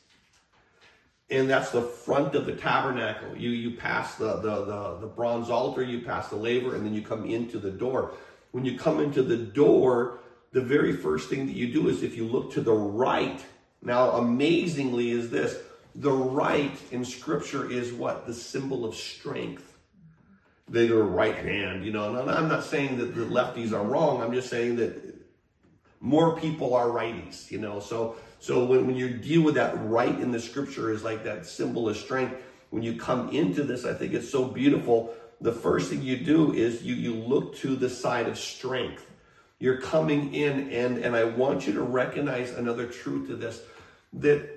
[1.30, 3.36] and that's the front of the tabernacle.
[3.36, 6.94] You you pass the, the, the, the bronze altar, you pass the laver, and then
[6.94, 8.14] you come into the door.
[8.52, 10.20] When you come into the door,
[10.54, 13.46] the very first thing that you do is if you look to the right,
[13.82, 15.58] now amazingly is this
[15.96, 18.26] the right in scripture is what?
[18.26, 19.74] The symbol of strength
[20.74, 22.16] are right hand, you know.
[22.16, 24.22] And I'm not saying that the lefties are wrong.
[24.22, 25.13] I'm just saying that
[26.04, 27.80] more people are righties, you know.
[27.80, 31.46] So so when, when you deal with that right in the scripture is like that
[31.46, 32.36] symbol of strength.
[32.72, 35.14] When you come into this, I think it's so beautiful.
[35.40, 39.10] The first thing you do is you you look to the side of strength.
[39.60, 43.62] You're coming in, and and I want you to recognize another truth to this
[44.12, 44.50] that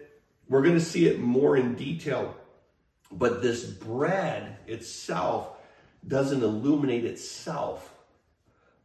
[0.49, 2.37] we're going to see it more in detail.
[3.13, 5.51] But this bread itself
[6.07, 7.93] doesn't illuminate itself.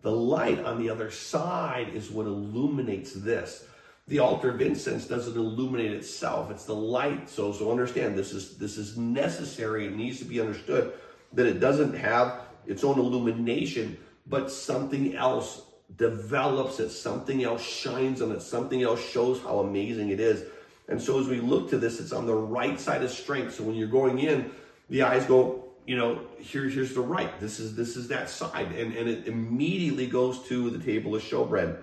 [0.02, 3.66] The light on the other side is what illuminates this.
[4.08, 6.50] The altar of incense doesn't illuminate itself.
[6.50, 7.30] It's the light.
[7.30, 9.86] So, so understand this is this is necessary.
[9.86, 10.94] It needs to be understood
[11.34, 15.62] that it doesn't have its own illumination, but something else
[15.98, 20.46] develops it, something else shines on it, something else shows how amazing it is.
[20.88, 23.56] And so as we look to this, it's on the right side of strength.
[23.56, 24.52] So when you're going in,
[24.90, 27.40] the eyes go you know, here, here's the right.
[27.40, 31.22] This is this is that side, and and it immediately goes to the table of
[31.22, 31.78] showbread.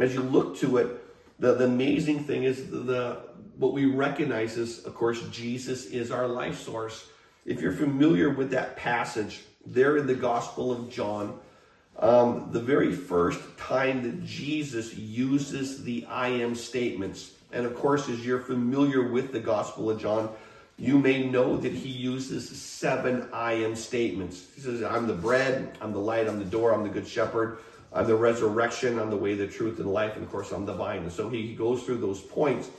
[0.00, 1.04] As you look to it,
[1.38, 3.20] the, the amazing thing is the, the
[3.56, 7.08] what we recognize is, of course, Jesus is our life source.
[7.44, 11.38] If you're familiar with that passage there in the Gospel of John,
[11.98, 18.08] um, the very first time that Jesus uses the I am statements, and of course,
[18.08, 20.30] as you're familiar with the Gospel of John,
[20.80, 24.46] you may know that he uses seven I am statements.
[24.54, 27.58] He says, I'm the bread, I'm the light, I'm the door, I'm the good shepherd,
[27.92, 30.72] I'm the resurrection, I'm the way, the truth, and life, and of course, I'm the
[30.72, 31.02] vine.
[31.02, 32.70] And so he goes through those points.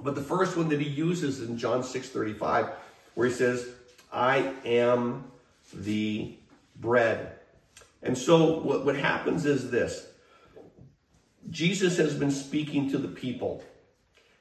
[0.00, 2.70] But the first one that he uses in John 6 35,
[3.14, 3.68] where he says,
[4.10, 5.30] I am
[5.74, 6.36] the
[6.76, 7.32] bread.
[8.02, 10.06] And so what, what happens is this
[11.50, 13.62] Jesus has been speaking to the people.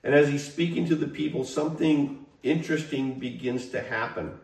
[0.02, 4.40] And as he's speaking to the people, something interesting begins to happen.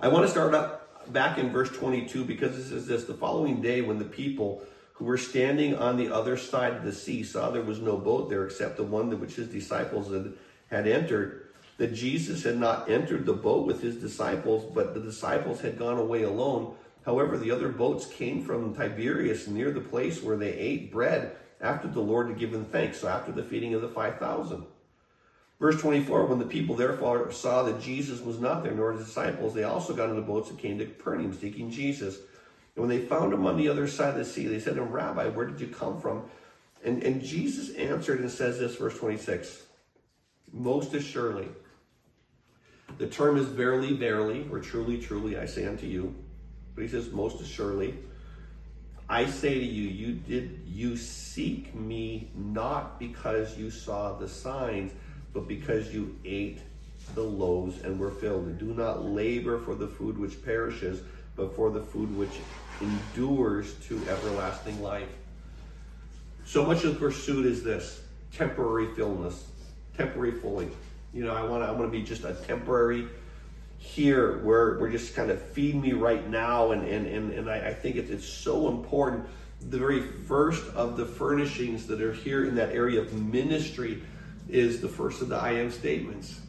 [0.00, 3.60] I want to start up back in verse 22 because this is this the following
[3.60, 4.62] day when the people
[4.94, 8.28] who were standing on the other side of the sea saw there was no boat
[8.28, 10.32] there except the one which his disciples had,
[10.70, 15.60] had entered that jesus had not entered the boat with his disciples but the disciples
[15.60, 16.74] had gone away alone
[17.04, 21.88] however the other boats came from tiberias near the place where they ate bread after
[21.88, 24.64] the lord had given thanks so after the feeding of the 5000
[25.62, 29.54] Verse 24, when the people therefore saw that Jesus was not there, nor his disciples,
[29.54, 32.16] they also got into boats and came to Capernaum seeking Jesus.
[32.74, 34.82] And when they found him on the other side of the sea, they said to
[34.82, 36.24] him, Rabbi, where did you come from?
[36.84, 39.62] And, and Jesus answered and says this, verse 26,
[40.52, 41.46] Most assuredly,
[42.98, 46.12] the term is verily, verily, or truly, truly, I say unto you.
[46.74, 47.94] But he says, Most assuredly,
[49.08, 54.90] I say to you, you did you seek me not because you saw the signs,
[55.32, 56.60] but because you ate
[57.14, 58.58] the loaves and were filled.
[58.58, 61.02] Do not labor for the food which perishes,
[61.36, 62.40] but for the food which
[62.80, 65.08] endures to everlasting life.
[66.44, 68.00] So much of the pursuit is this
[68.32, 69.46] temporary fullness.
[69.96, 70.70] temporary fully.
[71.12, 73.06] You know, I want to I want to be just a temporary
[73.78, 77.68] here where we're just kind of feed me right now and and and, and I,
[77.68, 79.26] I think it's, it's so important
[79.60, 84.02] the very first of the furnishings that are here in that area of ministry
[84.48, 86.40] is the first of the I am statements.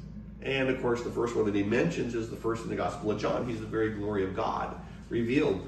[0.42, 3.12] And of course, the first one that he mentions is the first in the Gospel
[3.12, 3.48] of John.
[3.48, 4.76] He's the very glory of God
[5.10, 5.68] revealed.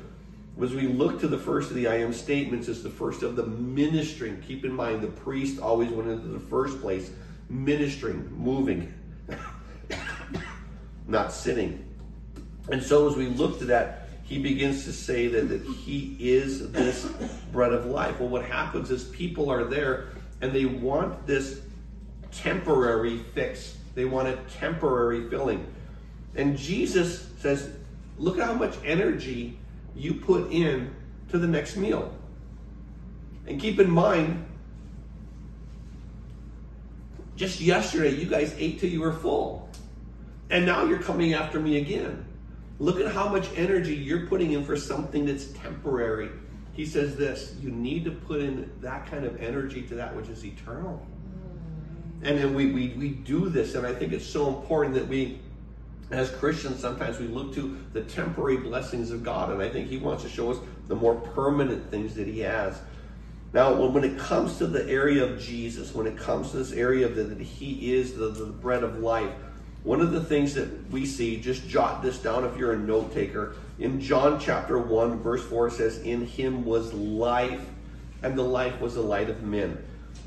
[0.62, 3.36] As we look to the first of the I am statements as the first of
[3.36, 7.12] the ministering, keep in mind the priest always went into the first place,
[7.50, 8.94] ministering, moving,
[11.08, 11.86] not sitting.
[12.72, 16.72] And so as we look to that, he begins to say that, that he is
[16.72, 17.06] this
[17.52, 18.20] bread of life.
[18.20, 20.08] Well, what happens is people are there
[20.42, 21.62] and they want this
[22.38, 23.78] temporary fix.
[23.93, 25.65] They want a temporary filling.
[26.36, 27.69] And Jesus says,
[28.17, 29.58] look at how much energy
[29.95, 30.93] you put in
[31.30, 32.13] to the next meal.
[33.48, 34.45] And keep in mind,
[37.36, 39.69] just yesterday, you guys ate till you were full.
[40.50, 42.26] And now you're coming after me again.
[42.80, 46.30] Look at how much energy you're putting in for something that's temporary.
[46.74, 50.28] He says this you need to put in that kind of energy to that which
[50.28, 51.06] is eternal.
[52.26, 55.38] And, and we, we, we do this, and I think it's so important that we,
[56.10, 59.98] as Christians, sometimes we look to the temporary blessings of God, and I think He
[59.98, 60.58] wants to show us
[60.88, 62.82] the more permanent things that He has.
[63.54, 67.06] Now, when, it comes to the area of Jesus, when it comes to this area
[67.06, 69.32] of the, that He is the, the bread of life,
[69.84, 73.14] one of the things that we see, just jot this down if you're a note
[73.14, 73.56] taker.
[73.78, 77.62] In John chapter 1, verse 4 says, In him was life,
[78.24, 79.78] and the life was the light of men.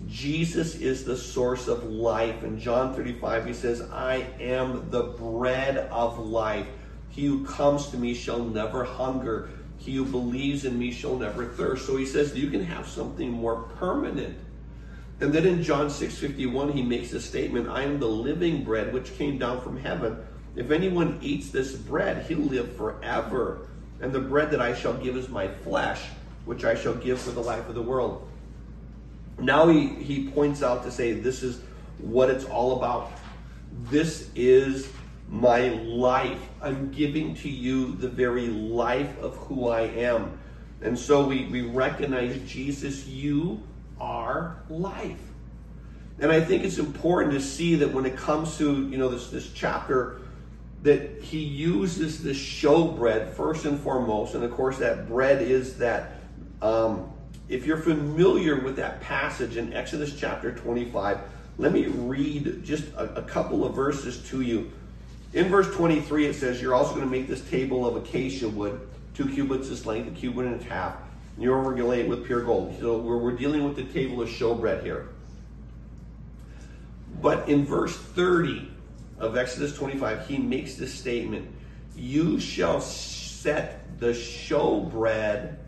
[0.06, 2.44] Jesus is the source of life.
[2.44, 6.66] In John 35, he says, I am the bread of life.
[7.08, 9.50] He who comes to me shall never hunger.
[9.78, 11.86] He who believes in me shall never thirst.
[11.86, 14.38] So he says you can have something more permanent
[15.20, 19.16] and then in John 6:51 he makes a statement, I am the living bread which
[19.16, 20.18] came down from heaven.
[20.54, 23.68] If anyone eats this bread, he'll live forever.
[24.00, 26.02] And the bread that I shall give is my flesh,
[26.44, 28.28] which I shall give for the life of the world.
[29.38, 31.60] Now he, he points out to say this is
[31.98, 33.12] what it's all about.
[33.84, 34.90] This is
[35.28, 36.40] my life.
[36.62, 40.38] I'm giving to you the very life of who I am.
[40.80, 43.62] And so we, we recognize Jesus, you
[44.00, 45.20] are life.
[46.20, 49.30] And I think it's important to see that when it comes to, you know, this,
[49.30, 50.20] this chapter,
[50.82, 54.34] that he uses this showbread first and foremost.
[54.34, 56.12] And of course, that bread is that,
[56.62, 57.12] um,
[57.48, 61.18] if you're familiar with that passage in Exodus chapter 25,
[61.56, 64.70] let me read just a, a couple of verses to you.
[65.32, 68.80] In verse 23, it says, You're also going to make this table of acacia wood,
[69.14, 70.96] two cubits its length, a cubit and a half
[71.38, 72.76] and you're overlay it with pure gold.
[72.80, 75.08] So we're, we're dealing with the table of showbread here.
[77.22, 78.68] But in verse 30
[79.20, 81.48] of Exodus 25, he makes this statement
[81.94, 85.58] You shall set the showbread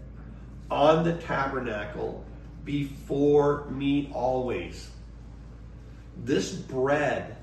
[0.71, 2.25] on the tabernacle
[2.65, 4.91] before me always.
[6.25, 7.37] This bread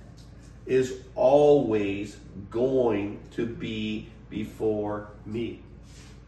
[0.65, 2.17] is always
[2.49, 5.61] going to be before me.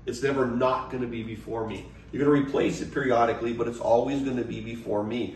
[0.05, 1.85] It's never not going to be before me.
[2.11, 5.35] You're going to replace it periodically, but it's always going to be before me.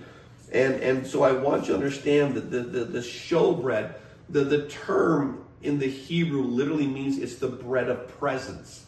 [0.51, 3.93] And, and so I want you to understand that the, the, the showbread,
[4.29, 8.82] the, the term in the Hebrew literally means it's the bread of presence.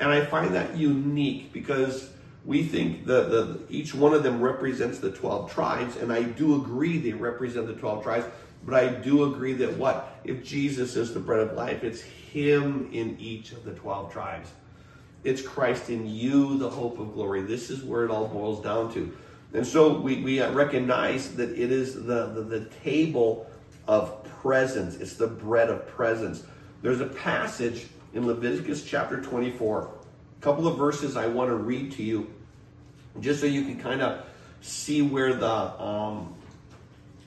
[0.00, 2.10] And I find that unique because
[2.44, 6.56] we think the, the each one of them represents the 12 tribes, and I do
[6.56, 8.26] agree they represent the 12 tribes,
[8.64, 10.20] but I do agree that what?
[10.24, 14.50] If Jesus is the bread of life, it's him in each of the 12 tribes.
[15.22, 17.42] It's Christ in you, the hope of glory.
[17.42, 19.14] This is where it all boils down to.
[19.52, 23.50] And so we, we recognize that it is the, the, the table
[23.86, 26.44] of presence, it's the bread of presence.
[26.80, 29.90] There's a passage in Leviticus chapter 24,
[30.38, 32.32] a couple of verses I want to read to you,
[33.20, 34.24] just so you can kind of
[34.60, 36.34] see where the, um,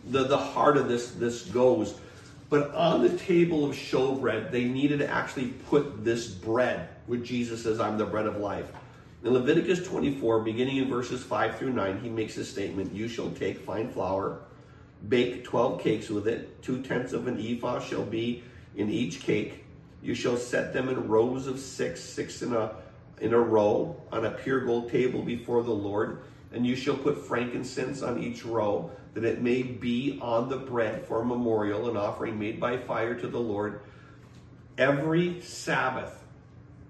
[0.10, 1.96] the, the heart of this, this goes.
[2.50, 7.64] But on the table of showbread, they needed to actually put this bread where Jesus
[7.64, 8.72] says, I'm the bread of life.
[9.24, 13.32] In Leviticus 24, beginning in verses 5 through 9, he makes a statement You shall
[13.32, 14.40] take fine flour,
[15.08, 18.44] bake 12 cakes with it, two tenths of an ephah shall be
[18.76, 19.63] in each cake.
[20.04, 22.76] You shall set them in rows of six, six in a,
[23.22, 26.24] in a row, on a pure gold table before the Lord.
[26.52, 31.04] And you shall put frankincense on each row, that it may be on the bread
[31.08, 33.82] for a memorial, an offering made by fire to the Lord.
[34.78, 36.24] Every Sabbath,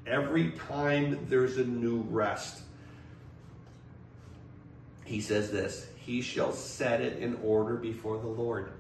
[0.06, 2.62] Every time there's a new rest,
[5.06, 8.72] he says this he shall set it in order before the Lord.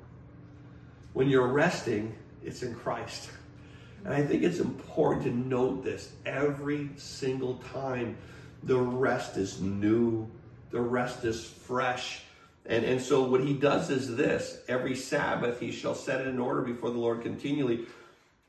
[1.13, 3.29] When you're resting, it's in Christ.
[4.06, 8.18] And I think it's important to note this every single time
[8.64, 10.30] the rest is new,
[10.72, 12.24] the rest is fresh.
[12.66, 16.39] And, and so what he does is this every Sabbath he shall set it in
[16.39, 17.86] order before the Lord continually,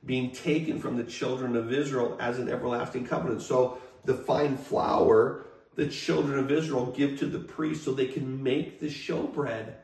[0.05, 3.43] being taken from the children of Israel as an everlasting covenant.
[3.43, 5.45] So the fine flour
[5.77, 9.75] the children of Israel give to the priest so they can make the showbread.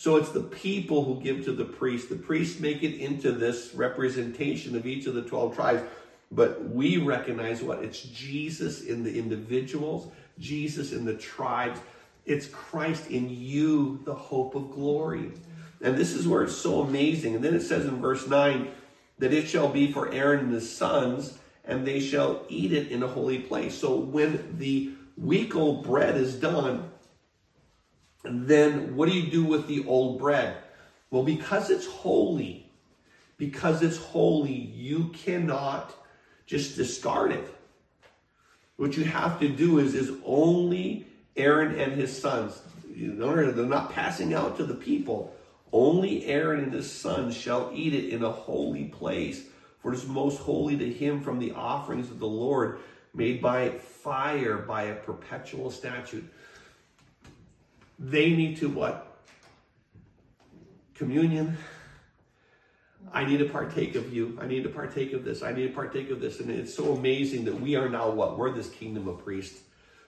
[0.00, 2.08] So it's the people who give to the priest.
[2.08, 5.82] The priests make it into this representation of each of the 12 tribes.
[6.32, 7.84] But we recognize what?
[7.84, 11.80] It's Jesus in the individuals, Jesus in the tribes.
[12.24, 15.32] It's Christ in you, the hope of glory.
[15.82, 17.34] And this is where it's so amazing.
[17.34, 18.70] And then it says in verse 9
[19.18, 21.36] that it shall be for Aaron and his sons,
[21.66, 23.78] and they shall eat it in a holy place.
[23.78, 26.89] So when the week old bread is done,
[28.22, 30.56] then what do you do with the old bread?
[31.10, 32.70] Well, because it's holy,
[33.36, 35.94] because it's holy, you cannot
[36.46, 37.54] just discard it.
[38.76, 41.06] What you have to do is, is only
[41.36, 42.60] Aaron and his sons.
[42.88, 45.34] They're not passing out to the people.
[45.72, 49.44] Only Aaron and his sons shall eat it in a holy place,
[49.80, 52.80] for it is most holy to him from the offerings of the Lord
[53.14, 56.28] made by fire by a perpetual statute.
[58.00, 59.06] They need to what?
[60.94, 61.58] Communion.
[63.12, 64.38] I need to partake of you.
[64.40, 65.42] I need to partake of this.
[65.42, 66.40] I need to partake of this.
[66.40, 68.38] And it's so amazing that we are now what?
[68.38, 69.60] We're this kingdom of priests.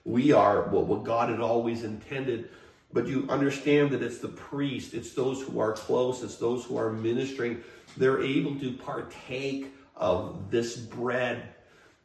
[0.05, 2.49] We are what, God had always intended.
[2.91, 6.77] But you understand that it's the priest, it's those who are close, it's those who
[6.77, 7.63] are ministering.
[7.97, 11.52] They're able to partake of this bread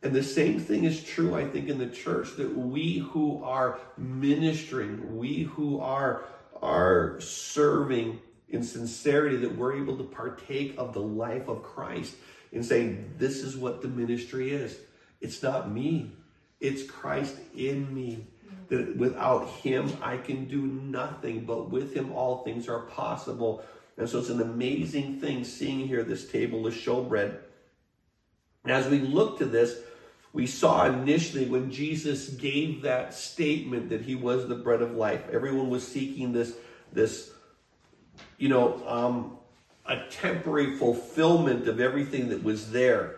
[0.02, 3.80] and the same thing is true, I think, in the church that we who are
[3.96, 6.24] ministering, we who are,
[6.62, 12.14] are serving in sincerity, that we're able to partake of the life of Christ
[12.52, 14.78] and say, This is what the ministry is.
[15.20, 16.12] It's not me,
[16.60, 18.26] it's Christ in me.
[18.68, 23.64] That without him, I can do nothing, but with him, all things are possible.
[23.96, 27.38] And so it's an amazing thing seeing here this table of showbread.
[28.66, 29.78] As we look to this,
[30.38, 35.28] we saw initially when Jesus gave that statement that he was the bread of life.
[35.32, 36.54] Everyone was seeking this,
[36.92, 37.32] this,
[38.36, 39.36] you know, um,
[39.86, 43.16] a temporary fulfillment of everything that was there.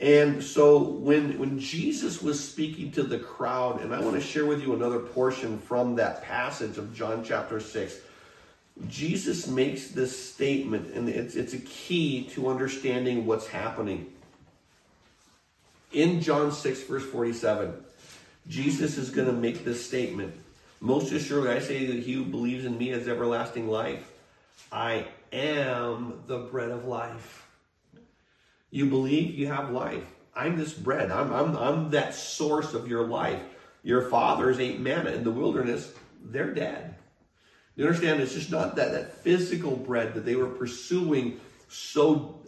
[0.00, 4.46] And so when when Jesus was speaking to the crowd, and I want to share
[4.46, 7.98] with you another portion from that passage of John chapter 6.
[8.88, 14.13] Jesus makes this statement, and it's, it's a key to understanding what's happening
[15.94, 17.72] in John 6, verse 47,
[18.48, 20.34] Jesus is going to make this statement.
[20.80, 24.10] Most assuredly, I say that he who believes in me has everlasting life.
[24.70, 27.46] I am the bread of life.
[28.70, 30.04] You believe you have life.
[30.34, 31.10] I'm this bread.
[31.10, 33.40] I'm, I'm, I'm that source of your life.
[33.82, 35.92] Your fathers ate manna in the wilderness.
[36.22, 36.96] They're dead.
[37.76, 38.20] You understand?
[38.20, 42.40] It's just not that, that physical bread that they were pursuing so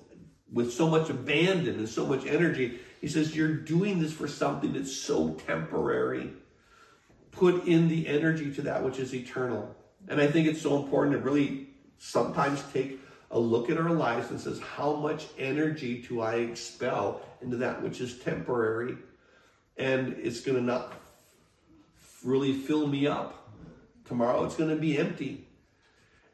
[0.53, 2.79] with so much abandon and so much energy.
[3.01, 6.31] He says, You're doing this for something that's so temporary.
[7.31, 9.75] Put in the energy to that which is eternal.
[10.09, 11.69] And I think it's so important to really
[11.99, 17.21] sometimes take a look at our lives and says, How much energy do I expel
[17.43, 18.97] into that which is temporary?
[19.77, 20.93] And it's going to not
[22.25, 23.51] really fill me up.
[24.07, 25.46] Tomorrow it's going to be empty.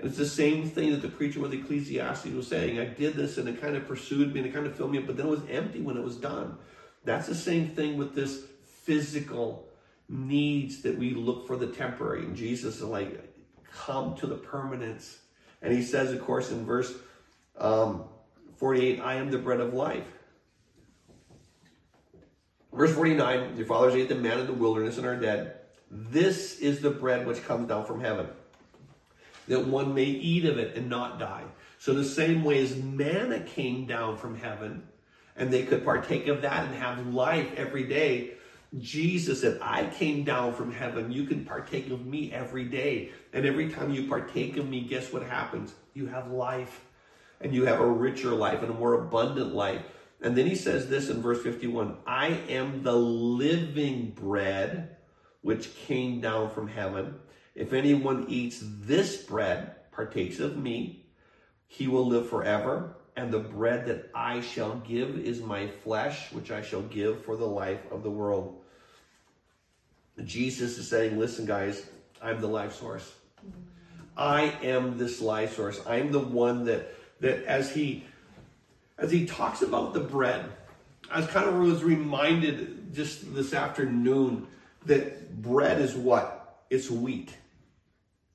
[0.03, 2.80] And it's the same thing that the preacher with Ecclesiastes was saying.
[2.80, 4.98] I did this and it kind of pursued me and it kind of filled me
[4.98, 6.59] up, but then it was empty when it was done.
[7.05, 8.42] That's the same thing with this
[8.82, 9.68] physical
[10.09, 12.24] needs that we look for the temporary.
[12.24, 13.32] And Jesus is like,
[13.72, 15.20] come to the permanence.
[15.62, 16.92] And he says, of course, in verse
[17.57, 18.03] um,
[18.57, 20.09] 48, I am the bread of life.
[22.72, 25.59] Verse 49, your fathers ate the manna in the wilderness and are dead.
[25.92, 28.26] This is the bread which comes down from heaven
[29.49, 31.45] that one may eat of it and not die.
[31.78, 34.84] So, the same way as manna came down from heaven
[35.36, 38.34] and they could partake of that and have life every day,
[38.78, 41.12] Jesus said, I came down from heaven.
[41.12, 43.11] You can partake of me every day.
[43.32, 45.74] And every time you partake of me, guess what happens?
[45.95, 46.84] You have life.
[47.40, 49.82] And you have a richer life and a more abundant life.
[50.22, 54.97] And then he says this in verse 51 I am the living bread
[55.43, 57.16] which came down from heaven.
[57.55, 61.05] If anyone eats this bread, partakes of me,
[61.66, 62.96] he will live forever.
[63.14, 67.36] And the bread that I shall give is my flesh, which I shall give for
[67.36, 68.62] the life of the world.
[70.24, 71.86] Jesus is saying, Listen, guys,
[72.22, 73.12] I'm the life source.
[74.16, 75.80] I am this life source.
[75.86, 78.05] I'm the one that that as he
[78.98, 80.44] as he talks about the bread,
[81.11, 84.46] I was kind of was reminded just this afternoon
[84.86, 86.64] that bread is what?
[86.70, 87.34] It's wheat.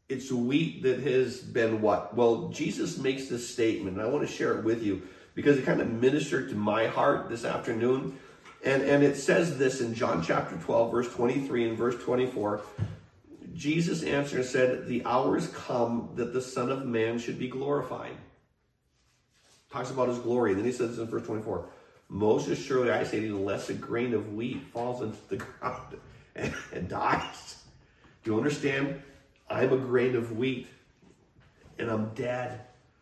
[0.09, 2.15] It's wheat that has been what?
[2.15, 5.01] Well, Jesus makes this statement, and I want to share it with you
[5.35, 8.17] because it kind of ministered to my heart this afternoon.
[8.63, 12.61] And, and it says this in John chapter 12, verse 23 and verse 24.
[13.53, 18.15] Jesus answered and said, The hours come that the Son of Man should be glorified.
[19.71, 20.51] Talks about his glory.
[20.51, 21.69] And then he says in verse 24,
[22.07, 25.97] Most assuredly I say to you, unless a grain of wheat falls into the ground
[26.35, 27.63] and, and dies.
[28.23, 29.01] Do you understand?
[29.49, 30.67] I'm a grain of wheat
[31.79, 32.61] and I'm dead.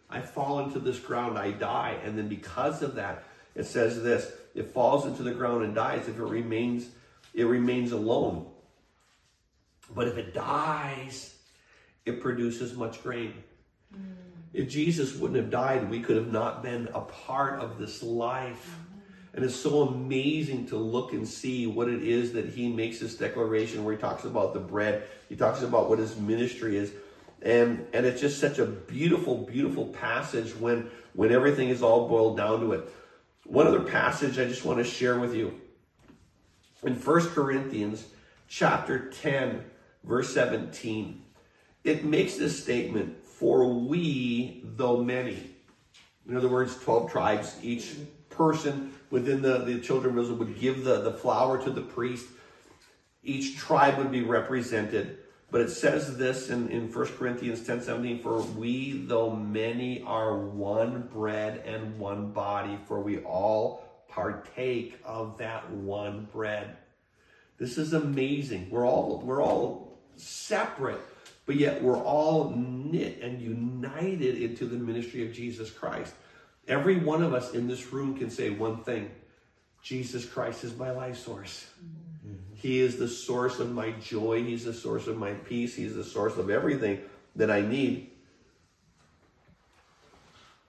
[0.10, 1.98] I fall into this ground, I die.
[2.04, 3.24] And then because of that,
[3.56, 6.08] it says this it falls into the ground and dies.
[6.08, 6.90] If it remains,
[7.34, 8.48] it remains alone.
[9.94, 11.36] But if it dies,
[12.06, 13.34] it produces much grain.
[13.94, 14.16] Mm.
[14.54, 18.78] If Jesus wouldn't have died, we could have not been a part of this life.
[19.36, 23.16] And it's so amazing to look and see what it is that he makes this
[23.16, 25.04] declaration where he talks about the bread.
[25.28, 26.94] He talks about what his ministry is.
[27.42, 32.38] And, and it's just such a beautiful, beautiful passage when, when everything is all boiled
[32.38, 32.90] down to it.
[33.46, 35.60] One other passage I just want to share with you.
[36.84, 38.06] In First Corinthians
[38.48, 39.66] chapter 10,
[40.06, 41.22] verse 17,
[41.84, 45.52] it makes this statement, for we, though many.
[46.28, 47.96] In other words, 12 tribes, each
[48.36, 52.28] person within the, the children of Israel would give the, the flour to the priest.
[53.24, 55.20] Each tribe would be represented.
[55.52, 60.38] But it says this in, in 1 Corinthians 10 17, for we, though many, are
[60.38, 66.78] one bread and one body, for we all partake of that one bread.
[67.58, 68.70] This is amazing.
[68.70, 71.02] We're all we're all separate,
[71.46, 76.14] but yet we're all knit and united into the ministry of Jesus Christ.
[76.68, 79.12] Every one of us in this room can say one thing
[79.82, 81.68] Jesus Christ is my life source.
[81.80, 82.56] Mm-hmm.
[82.56, 84.44] He is the source of my joy.
[84.44, 85.76] He's the source of my peace.
[85.76, 87.02] He's the source of everything
[87.36, 88.10] that I need.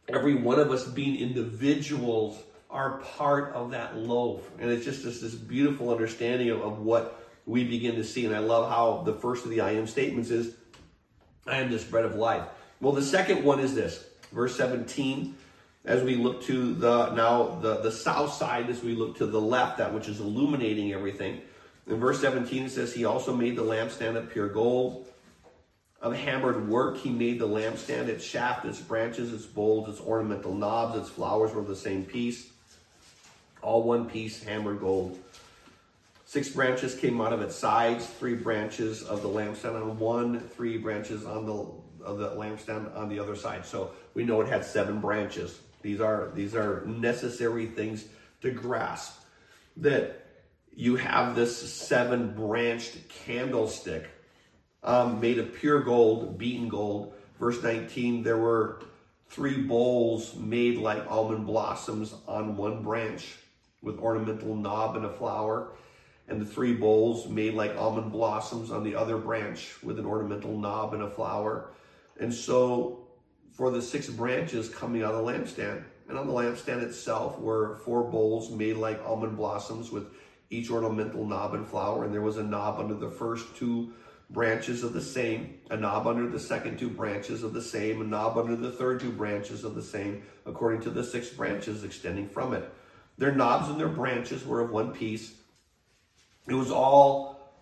[0.08, 2.38] Every one of us being individuals
[2.68, 4.50] are part of that loaf.
[4.58, 8.26] And it's just this, this beautiful understanding of, of what we begin to see.
[8.26, 10.54] And I love how the first of the I am statements is,
[11.46, 12.42] I am this bread of life.
[12.82, 15.34] Well, the second one is this, verse 17
[15.86, 19.40] as we look to the now the, the south side, as we look to the
[19.40, 21.40] left, that which is illuminating everything.
[21.86, 25.06] In verse 17 it says, He also made the lampstand of pure gold.
[26.02, 30.54] Of hammered work, he made the lampstand, its shaft, its branches, its bowls, its ornamental
[30.54, 32.50] knobs, its flowers were the same piece.
[33.62, 35.18] All one piece, hammered gold.
[36.26, 40.76] Six branches came out of its sides, three branches of the lampstand on one, three
[40.76, 41.66] branches on the
[42.04, 43.64] of the lampstand on the other side.
[43.64, 45.60] So we know it had seven branches.
[45.86, 48.06] These are these are necessary things
[48.42, 49.22] to grasp.
[49.76, 50.26] That
[50.74, 54.08] you have this seven branched candlestick
[54.82, 57.14] um, made of pure gold, beaten gold.
[57.38, 58.82] Verse 19, there were
[59.28, 63.36] three bowls made like almond blossoms on one branch
[63.80, 65.68] with ornamental knob and a flower,
[66.26, 70.58] and the three bowls made like almond blossoms on the other branch with an ornamental
[70.58, 71.70] knob and a flower.
[72.18, 73.05] And so
[73.56, 75.82] for the six branches coming out of the lampstand.
[76.08, 80.08] And on the lampstand itself were four bowls made like almond blossoms with
[80.50, 82.04] each ornamental knob and flower.
[82.04, 83.92] And there was a knob under the first two
[84.28, 88.04] branches of the same, a knob under the second two branches of the same, a
[88.04, 92.28] knob under the third two branches of the same, according to the six branches extending
[92.28, 92.70] from it.
[93.18, 95.32] Their knobs and their branches were of one piece.
[96.48, 97.54] It was all,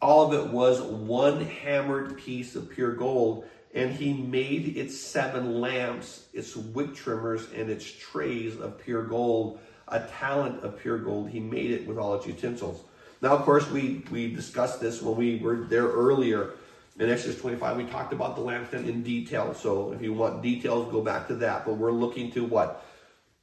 [0.00, 3.44] all of it was one hammered piece of pure gold
[3.74, 9.58] and he made its seven lamps, its wick trimmers, and its trays of pure gold,
[9.88, 11.30] a talent of pure gold.
[11.30, 12.82] He made it with all its utensils.
[13.22, 16.50] Now, of course, we, we discussed this when we were there earlier.
[16.98, 19.54] In Exodus 25, we talked about the lampstand in detail.
[19.54, 21.64] So if you want details, go back to that.
[21.64, 22.84] But we're looking to what?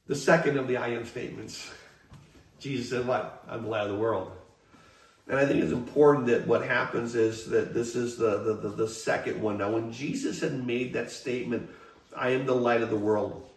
[0.06, 1.70] The second of the I am statements.
[2.60, 3.42] Jesus said, What?
[3.48, 4.32] I'm the light of the world.
[5.30, 8.68] And I think it's important that what happens is that this is the, the, the,
[8.70, 9.58] the, second one.
[9.58, 11.70] Now, when Jesus had made that statement,
[12.16, 13.48] I am the light of the world,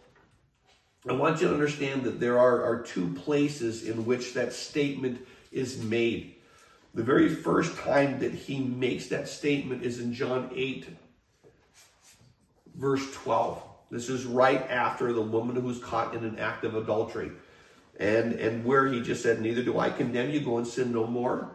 [1.10, 5.26] I want you to understand that there are, are two places in which that statement
[5.52, 6.36] is made.
[6.94, 10.86] The very first time that he makes that statement is in John 8,
[12.76, 13.64] verse 12.
[13.90, 17.32] This is right after the woman who was caught in an act of adultery.
[18.00, 21.08] And, and where he just said, Neither do I condemn you, go and sin no
[21.08, 21.50] more.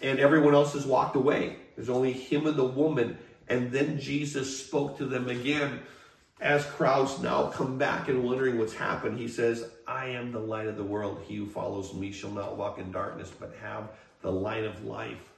[0.00, 1.56] And everyone else has walked away.
[1.76, 3.18] There's only him and the woman.
[3.48, 5.80] And then Jesus spoke to them again
[6.40, 9.18] as crowds now come back and wondering what's happened.
[9.18, 11.22] He says, I am the light of the world.
[11.26, 13.90] He who follows me shall not walk in darkness, but have
[14.22, 15.30] the light of life.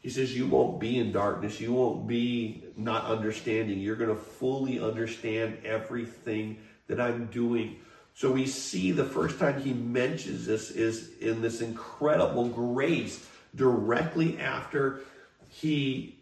[0.00, 1.60] He says, You won't be in darkness.
[1.60, 3.80] You won't be not understanding.
[3.80, 7.76] You're going to fully understand everything that I'm doing.
[8.16, 14.38] So we see the first time he mentions this is in this incredible grace directly
[14.38, 15.02] after
[15.50, 16.18] he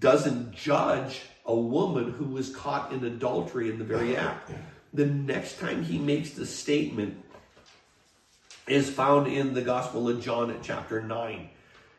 [0.00, 4.50] doesn't judge a woman who was caught in adultery in the very act.
[4.92, 7.24] The next time he makes the statement
[8.66, 11.48] is found in the Gospel of John at chapter 9.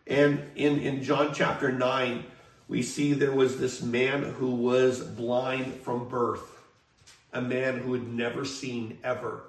[0.07, 2.25] And in, in John chapter 9,
[2.67, 6.61] we see there was this man who was blind from birth
[7.34, 9.43] a man who had never seen ever.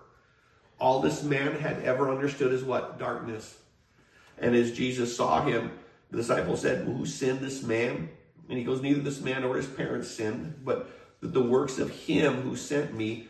[0.79, 2.99] All this man had ever understood is what?
[2.99, 3.59] Darkness.
[4.39, 5.71] And as Jesus saw him,
[6.11, 8.09] the disciple said, well, Who sinned this man?
[8.49, 12.43] And he goes, Neither this man nor his parents sinned, but the works of him
[12.43, 13.29] who sent me,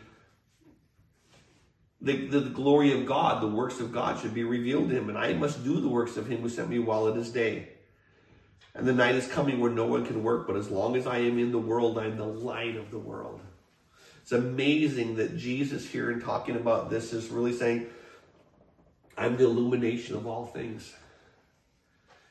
[2.01, 5.09] the, the, the, glory of God, the works of God should be revealed to him.
[5.09, 7.69] And I must do the works of him who sent me while it is day.
[8.75, 11.19] And the night is coming where no one can work, but as long as I
[11.19, 13.39] am in the world, I am the light of the world.
[14.23, 17.87] It's amazing that Jesus here in talking about this is really saying,
[19.17, 20.93] I'm the illumination of all things.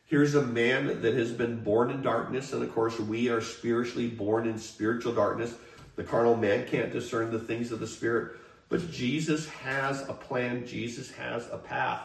[0.06, 4.08] Here's a man that has been born in darkness, and of course, we are spiritually
[4.08, 5.54] born in spiritual darkness.
[5.96, 8.36] The carnal man can't discern the things of the Spirit,
[8.70, 12.00] but Jesus has a plan, Jesus has a path.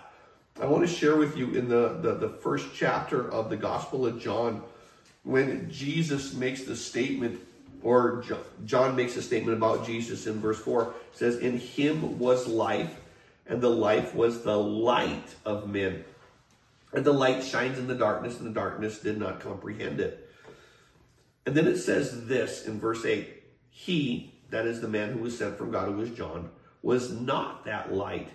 [0.61, 4.05] I want to share with you in the, the, the first chapter of the Gospel
[4.05, 4.63] of John
[5.23, 7.39] when Jesus makes the statement
[7.83, 8.23] or
[8.65, 10.93] John makes a statement about Jesus in verse 4.
[11.13, 12.99] Says, In him was life,
[13.45, 16.03] and the life was the light of men.
[16.93, 20.29] And the light shines in the darkness, and the darkness did not comprehend it.
[21.45, 25.37] And then it says this in verse 8 He, that is the man who was
[25.37, 26.49] sent from God, who was John,
[26.81, 28.29] was not that light,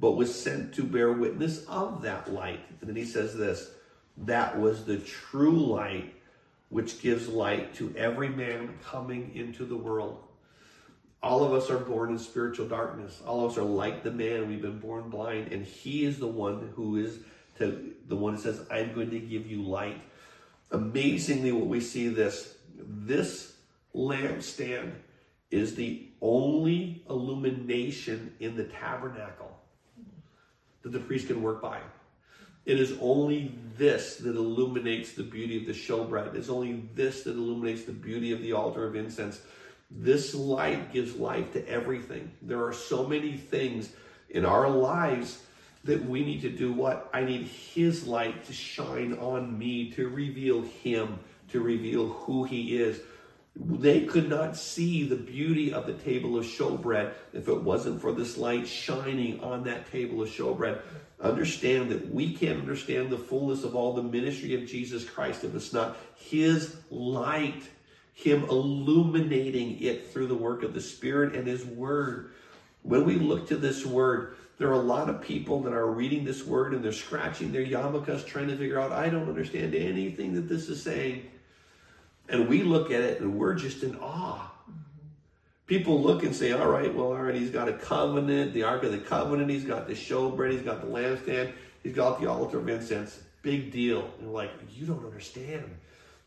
[0.00, 2.60] but was sent to bear witness of that light.
[2.80, 3.70] And then he says this
[4.18, 6.14] that was the true light
[6.72, 10.24] which gives light to every man coming into the world.
[11.22, 13.20] All of us are born in spiritual darkness.
[13.26, 14.48] All of us are like the man.
[14.48, 17.18] We've been born blind, and he is the one who is
[17.58, 20.00] to, the one that says, I'm going to give you light.
[20.70, 23.52] Amazingly, what we see this, this
[23.94, 24.92] lampstand
[25.50, 29.60] is the only illumination in the tabernacle
[30.80, 31.80] that the priest can work by.
[32.64, 36.34] It is only this that illuminates the beauty of the showbread.
[36.34, 39.40] It's only this that illuminates the beauty of the altar of incense.
[39.90, 42.30] This light gives life to everything.
[42.40, 43.90] There are so many things
[44.30, 45.42] in our lives
[45.84, 47.10] that we need to do what?
[47.12, 52.76] I need His light to shine on me, to reveal Him, to reveal who He
[52.76, 53.00] is.
[53.54, 58.12] They could not see the beauty of the table of showbread if it wasn't for
[58.12, 60.80] this light shining on that table of showbread.
[61.22, 65.54] Understand that we can't understand the fullness of all the ministry of Jesus Christ if
[65.54, 67.62] it's not His light,
[68.12, 72.32] Him illuminating it through the work of the Spirit and His Word.
[72.82, 76.24] When we look to this Word, there are a lot of people that are reading
[76.24, 80.34] this Word and they're scratching their yarmulkes trying to figure out, I don't understand anything
[80.34, 81.30] that this is saying.
[82.28, 84.51] And we look at it and we're just in awe.
[85.66, 88.82] People look and say, all right, well, all right, he's got a covenant, the Ark
[88.82, 91.52] of the Covenant, he's got the showbread, he's got the lampstand,
[91.82, 93.20] he's got the altar of incense.
[93.42, 94.10] Big deal.
[94.18, 95.64] And like, you don't understand.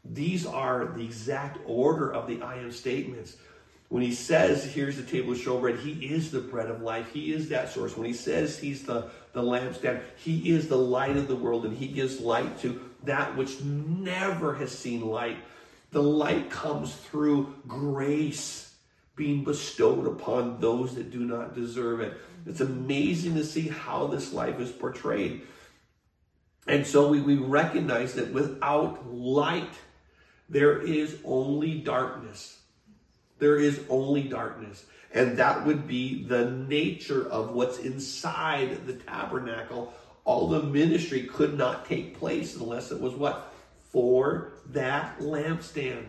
[0.03, 3.37] These are the exact order of the I am statements.
[3.89, 7.11] When he says, here's the table of showbread, he is the bread of life.
[7.11, 7.95] He is that source.
[7.95, 11.77] When he says he's the, the lampstand, he is the light of the world and
[11.77, 15.37] he gives light to that which never has seen light.
[15.91, 18.64] The light comes through grace
[19.15, 22.17] being bestowed upon those that do not deserve it.
[22.45, 25.43] It's amazing to see how this life is portrayed.
[26.67, 29.73] And so we, we recognize that without light,
[30.49, 32.59] there is only darkness.
[33.39, 34.85] There is only darkness.
[35.13, 39.93] And that would be the nature of what's inside the tabernacle.
[40.25, 43.53] All the ministry could not take place unless it was what?
[43.95, 46.03] for that lampstand.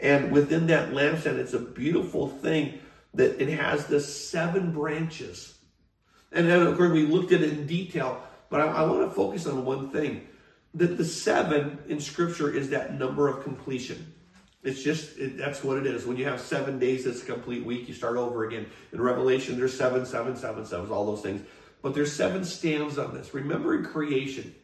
[0.00, 2.78] And within that lampstand, it's a beautiful thing
[3.14, 5.58] that it has the seven branches.
[6.30, 9.46] And of course, we looked at it in detail, but I, I want to focus
[9.46, 10.26] on one thing
[10.74, 14.12] that the seven in Scripture is that number of completion.
[14.62, 16.04] It's just, it, that's what it is.
[16.04, 18.66] When you have seven days, it's a complete week, you start over again.
[18.92, 21.42] In Revelation, there's seven, seven, seven, seven, all those things.
[21.80, 23.32] But there's seven stands on this.
[23.32, 24.54] Remember in creation,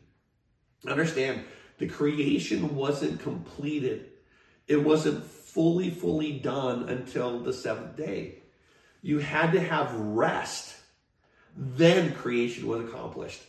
[0.87, 1.45] Understand,
[1.79, 4.11] the creation wasn't completed.
[4.67, 8.37] It wasn't fully, fully done until the seventh day.
[9.03, 10.77] You had to have rest.
[11.57, 13.43] Then creation was accomplished.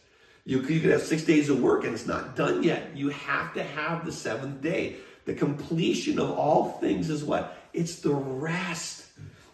[0.44, 2.96] You, could have six days of work and it's not done yet.
[2.96, 4.98] You have to have the seventh day.
[5.26, 7.58] The completion of all things is what?
[7.74, 9.06] It's the rest.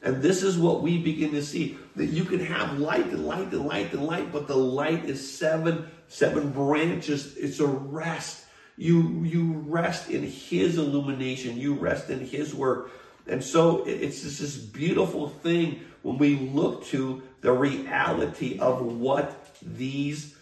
[0.03, 3.53] And this is what we begin to see that you can have light and light
[3.53, 7.37] and light and light, but the light is seven, seven branches.
[7.37, 8.40] It's a rest.
[8.81, 12.89] You, you rest in His illumination, you rest in His work.
[13.27, 19.55] And so it's just this beautiful thing when we look to the reality of what
[19.61, 20.35] these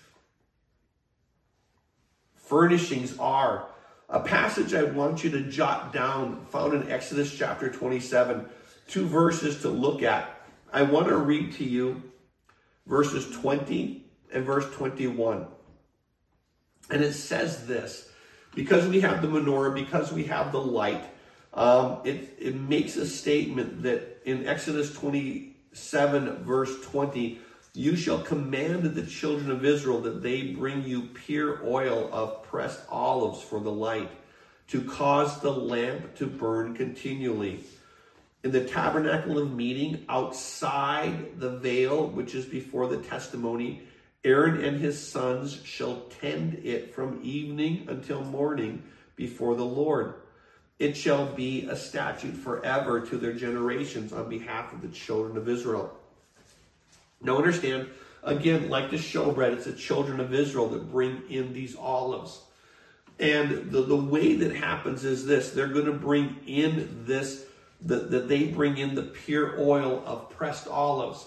[2.37, 3.65] furnishings are.
[4.07, 8.45] A passage I want you to jot down, found in Exodus chapter 27,
[8.87, 10.41] two verses to look at.
[10.71, 12.01] I want to read to you
[12.87, 15.45] verses 20 and verse 21.
[16.89, 18.08] And it says this
[18.55, 21.03] because we have the menorah, because we have the light,
[21.53, 27.39] um, it, it makes a statement that in Exodus 27, verse 20,
[27.73, 32.81] you shall command the children of Israel that they bring you pure oil of pressed
[32.89, 34.09] olives for the light,
[34.67, 37.63] to cause the lamp to burn continually.
[38.43, 43.81] In the tabernacle of meeting, outside the veil, which is before the testimony,
[44.23, 48.83] Aaron and his sons shall tend it from evening until morning
[49.15, 50.15] before the Lord.
[50.77, 55.47] It shall be a statute forever to their generations on behalf of the children of
[55.47, 55.97] Israel.
[57.21, 57.89] Now understand,
[58.23, 62.41] again, like the showbread, it's the children of Israel that bring in these olives.
[63.19, 67.45] And the, the way that happens is this they're going to bring in this,
[67.81, 71.25] that the, they bring in the pure oil of pressed olives.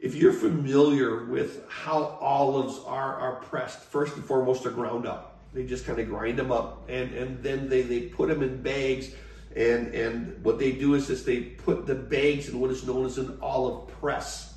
[0.00, 5.40] If you're familiar with how olives are, are pressed, first and foremost, they're ground up.
[5.52, 8.62] They just kind of grind them up and, and then they, they put them in
[8.62, 9.10] bags.
[9.56, 13.06] And, and what they do is, is they put the bags in what is known
[13.06, 14.54] as an olive press.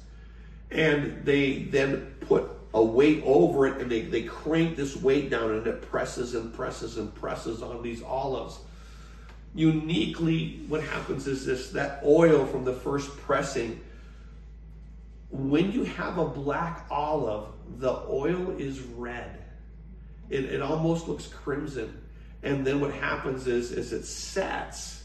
[0.70, 5.52] And they then put a weight over it and they, they crank this weight down
[5.52, 8.60] and it presses and presses and presses on these olives.
[9.56, 13.82] Uniquely, what happens is this that oil from the first pressing
[15.32, 19.38] when you have a black olive, the oil is red.
[20.30, 22.02] It, it almost looks crimson.
[22.44, 25.04] And then what happens is, is it sets.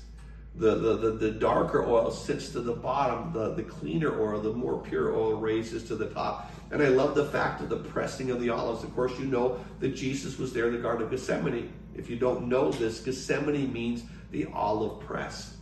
[0.57, 3.33] The, the, the, the darker oil sits to the bottom.
[3.33, 6.51] The, the cleaner oil, the more pure oil raises to the top.
[6.71, 8.83] And I love the fact of the pressing of the olives.
[8.83, 11.73] Of course, you know that Jesus was there in the Garden of Gethsemane.
[11.95, 14.03] If you don't know this, Gethsemane means
[14.33, 15.56] the olive press.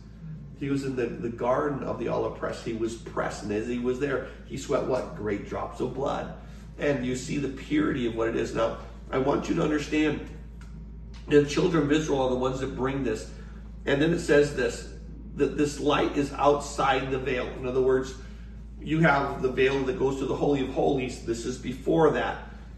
[0.59, 2.63] He was in the, the garden of the olive press.
[2.63, 5.15] He was pressed, and as he was there, he sweat what?
[5.15, 6.33] Great drops of blood.
[6.79, 8.55] And you see the purity of what it is.
[8.55, 8.77] Now,
[9.11, 10.27] I want you to understand
[11.27, 13.29] the children of Israel are the ones that bring this.
[13.85, 14.91] And then it says this
[15.35, 17.47] that this light is outside the veil.
[17.59, 18.13] In other words,
[18.81, 21.25] you have the veil that goes to the Holy of Holies.
[21.25, 22.37] This is before that.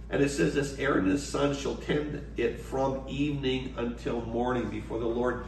[0.10, 4.70] And it says this Aaron and his son shall tend it from evening until morning
[4.70, 5.46] before the Lord.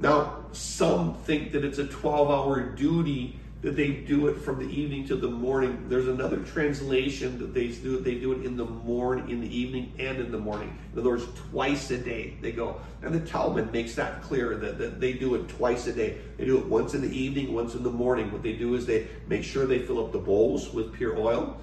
[0.00, 4.72] Now, some think that it's a 12 hour duty that they do it from the
[4.72, 5.86] evening to the morning.
[5.88, 9.92] There's another translation that they do they do it in the morning, in the evening,
[9.98, 10.78] and in the morning.
[10.92, 12.80] In other words, twice a day they go.
[13.02, 16.18] And the Talmud makes that clear that, that they do it twice a day.
[16.36, 18.30] They do it once in the evening, once in the morning.
[18.30, 21.56] What they do is they make sure they fill up the bowls with pure oil,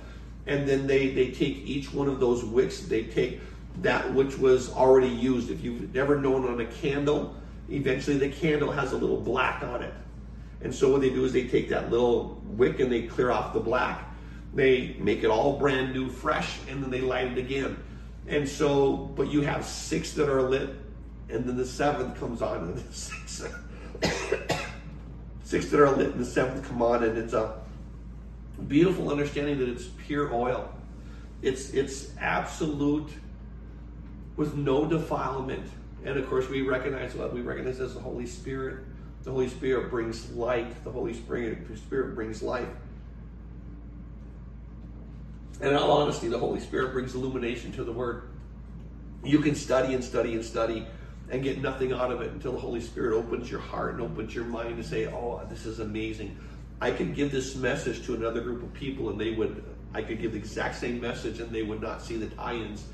[0.48, 3.40] and then they, they take each one of those wicks, they take
[3.82, 5.50] that which was already used.
[5.50, 7.36] If you've never known on a candle,
[7.70, 9.94] eventually the candle has a little black on it.
[10.62, 13.54] And so what they do is they take that little wick and they clear off
[13.54, 14.04] the black.
[14.54, 17.78] They make it all brand new, fresh, and then they light it again.
[18.28, 20.70] And so, but you have six that are lit,
[21.30, 23.44] and then the seventh comes on, and the six,
[25.44, 27.60] six that are lit, and the seventh come on, and it's a
[28.68, 30.74] beautiful understanding that it's pure oil.
[31.42, 33.10] It's it's absolute
[34.38, 35.70] with no defilement.
[36.06, 38.78] And of course, we recognize what we recognize as the Holy Spirit.
[39.24, 40.84] The Holy Spirit brings light.
[40.84, 42.70] The Holy Spirit, Spirit brings life.
[45.60, 48.24] And in all honesty, the Holy Spirit brings illumination to the Word.
[49.24, 50.86] You can study and study and study
[51.32, 54.36] and get nothing out of it until the Holy Spirit opens your heart and opens
[54.36, 56.38] your mind to say, "Oh, this is amazing."
[56.80, 59.64] I could give this message to another group of people, and they would.
[59.96, 62.86] I could give the exact same message, and they would not see the tie-ins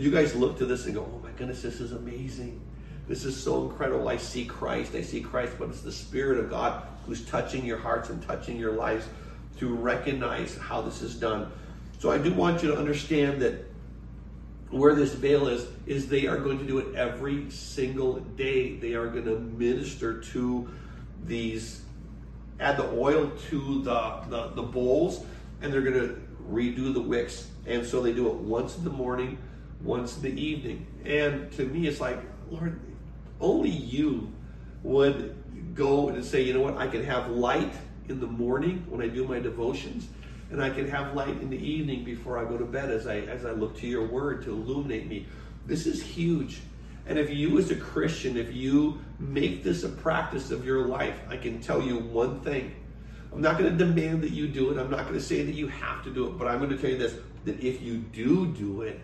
[0.00, 2.60] you guys look to this and go, oh my goodness, this is amazing.
[3.06, 4.08] This is so incredible.
[4.08, 4.94] I see Christ.
[4.94, 8.56] I see Christ, but it's the Spirit of God who's touching your hearts and touching
[8.56, 9.06] your lives
[9.58, 11.52] to recognize how this is done.
[11.98, 13.66] So I do want you to understand that
[14.70, 18.76] where this veil is, is they are going to do it every single day.
[18.76, 20.68] They are going to minister to
[21.26, 21.82] these,
[22.58, 25.24] add the oil to the, the, the bowls,
[25.60, 27.48] and they're going to redo the wicks.
[27.66, 29.36] And so they do it once in the morning,
[29.82, 30.86] once in the evening.
[31.04, 32.18] And to me, it's like,
[32.50, 32.78] Lord,
[33.40, 34.32] only you
[34.82, 35.36] would
[35.74, 37.72] go and say, you know what, I can have light
[38.08, 40.08] in the morning when I do my devotions
[40.50, 43.18] and I can have light in the evening before I go to bed as I
[43.20, 45.26] as I look to your word to illuminate me.
[45.66, 46.60] This is huge.
[47.06, 51.18] And if you as a Christian, if you make this a practice of your life,
[51.28, 52.74] I can tell you one thing.
[53.32, 54.78] I'm not going to demand that you do it.
[54.78, 56.76] I'm not going to say that you have to do it, but I'm going to
[56.76, 57.14] tell you this
[57.44, 59.00] that if you do do it,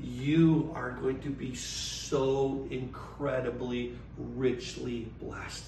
[0.00, 5.64] you are going to be so incredibly richly blessed.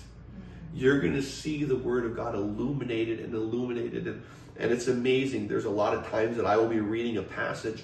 [0.74, 4.22] You're going to see the Word of God illuminated and illuminated and
[4.58, 5.48] and it's amazing.
[5.48, 7.82] There's a lot of times that I will be reading a passage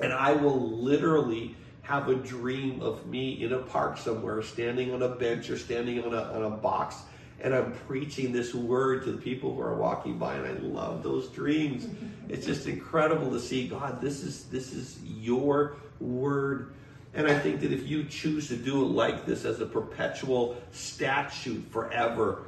[0.00, 5.02] and I will literally have a dream of me in a park somewhere, standing on
[5.02, 6.96] a bench or standing on a, on a box,
[7.40, 11.02] and I'm preaching this word to the people who are walking by, and I love
[11.02, 11.86] those dreams.
[12.28, 14.02] It's just incredible to see God.
[14.02, 16.74] This is this is your word,
[17.14, 20.58] and I think that if you choose to do it like this as a perpetual
[20.70, 22.42] statute forever,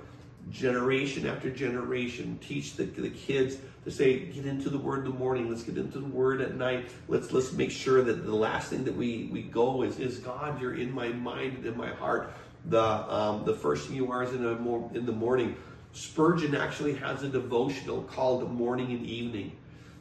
[0.50, 5.18] generation after generation, teach the, the kids to say, get into the word in the
[5.18, 6.90] morning, let's get into the word at night.
[7.08, 10.60] Let's let's make sure that the last thing that we, we go is, is God,
[10.60, 12.32] you're in my mind and in my heart.
[12.66, 14.52] The um, the first thing you are is in, a,
[14.96, 15.56] in the morning.
[15.92, 19.56] Spurgeon actually has a devotional called Morning and Evening.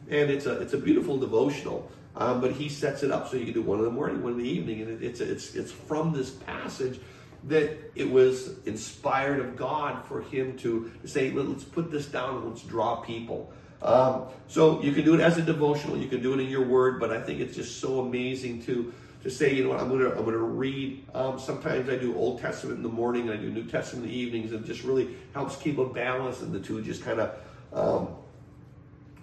[0.10, 1.89] And it's a it's a beautiful devotional.
[2.16, 4.34] Um, but he sets it up so you can do one in the morning, one
[4.34, 6.99] in the evening, and it, it's it's it's from this passage
[7.47, 12.49] that it was inspired of God for him to, say, let's put this down and
[12.49, 13.51] let's draw people.
[13.82, 16.66] Um, so you can do it as a devotional, you can do it in your
[16.66, 18.93] word, but I think it's just so amazing to
[19.24, 21.05] to say, you know what, I'm gonna I'm gonna read.
[21.13, 24.11] Um, sometimes I do Old Testament in the morning, and I do New Testament in
[24.11, 27.20] the evenings, and it just really helps keep a balance, and the two just kind
[27.20, 27.34] of
[27.74, 28.15] um,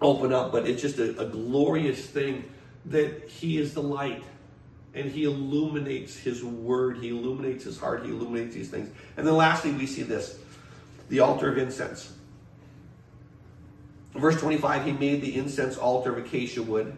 [0.00, 0.52] open up.
[0.52, 2.44] But it's just a, a glorious thing
[2.86, 4.22] that He is the light
[4.96, 8.90] and he illuminates his word, he illuminates his heart, he illuminates these things.
[9.16, 10.38] And then lastly, we see this
[11.10, 12.12] the altar of incense.
[14.14, 16.96] Verse 25, he made the incense altar of acacia wood.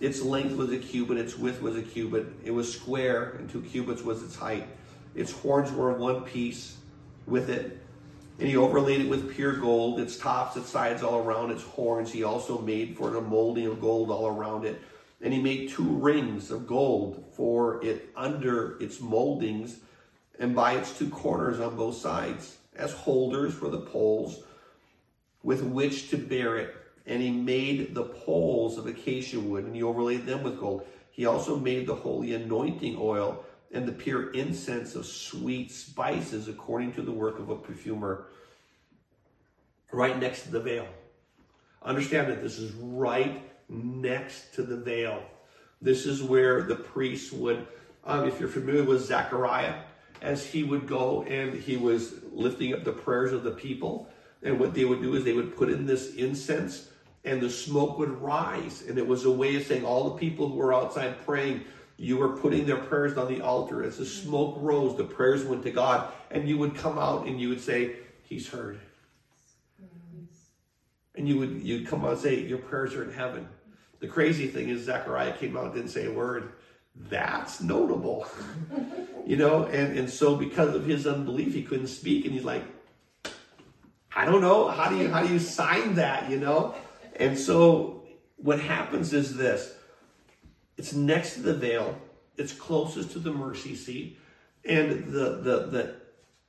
[0.00, 2.26] Its length was a cubit, its width was a cubit.
[2.44, 4.66] It was square, and two cubits was its height.
[5.14, 6.76] Its horns were of one piece
[7.26, 7.80] with it.
[8.38, 12.10] And he overlaid it with pure gold, its tops, its sides all around, its horns.
[12.10, 14.80] He also made for it a molding of gold all around it.
[15.20, 19.78] And he made two rings of gold for it under its moldings
[20.40, 24.42] and by its two corners on both sides as holders for the poles
[25.44, 26.74] with which to bear it.
[27.06, 30.86] And he made the poles of acacia wood and he overlaid them with gold.
[31.10, 36.92] He also made the holy anointing oil and the pure incense of sweet spices according
[36.94, 38.26] to the work of a perfumer
[39.92, 40.86] right next to the veil.
[41.82, 45.22] Understand that this is right next to the veil.
[45.82, 47.66] This is where the priest would,
[48.04, 49.82] um, if you're familiar with Zechariah,
[50.22, 54.08] as he would go and he was lifting up the prayers of the people.
[54.42, 56.88] And what they would do is they would put in this incense
[57.24, 58.84] and the smoke would rise.
[58.88, 61.64] And it was a way of saying all the people who were outside praying,
[61.96, 63.82] you were putting their prayers on the altar.
[63.82, 66.12] As the smoke rose, the prayers went to God.
[66.30, 68.80] And you would come out and you would say, He's heard.
[71.14, 73.48] And you would you'd come out and say, Your prayers are in heaven.
[74.00, 76.52] The crazy thing is Zechariah came out and didn't say a word.
[77.08, 78.26] That's notable.
[79.26, 82.64] you know, and, and so because of his unbelief, he couldn't speak, and he's like,
[84.14, 86.74] I don't know, how do you how do you sign that, you know?
[87.16, 88.04] And so
[88.36, 89.74] what happens is this
[90.76, 91.98] it's next to the veil,
[92.36, 94.18] it's closest to the mercy seat,
[94.64, 95.94] and the the the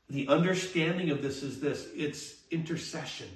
[0.09, 3.29] the understanding of this is this it's intercession.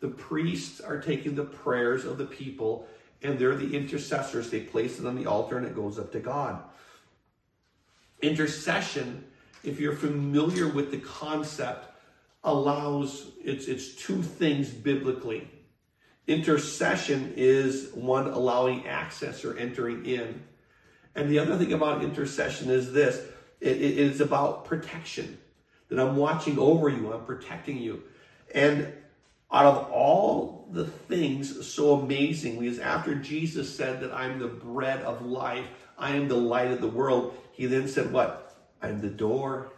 [0.00, 2.86] The priests are taking the prayers of the people
[3.22, 4.50] and they're the intercessors.
[4.50, 6.62] They place it on the altar and it goes up to God.
[8.20, 9.24] Intercession,
[9.62, 11.88] if you're familiar with the concept,
[12.44, 15.48] allows it's it's two things biblically.
[16.26, 20.42] Intercession is one allowing access or entering in.
[21.14, 23.16] And the other thing about intercession is this
[23.60, 25.38] it, it is about protection.
[25.88, 28.02] That I'm watching over you, I'm protecting you.
[28.54, 28.92] And
[29.52, 35.02] out of all the things so amazingly is after Jesus said that I'm the bread
[35.02, 35.66] of life,
[35.98, 38.56] I am the light of the world, he then said, What?
[38.82, 39.72] I'm the door,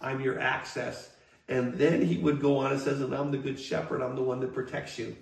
[0.00, 1.10] I'm your access.
[1.48, 4.22] And then he would go on and says, And I'm the good shepherd, I'm the
[4.22, 5.16] one that protects you.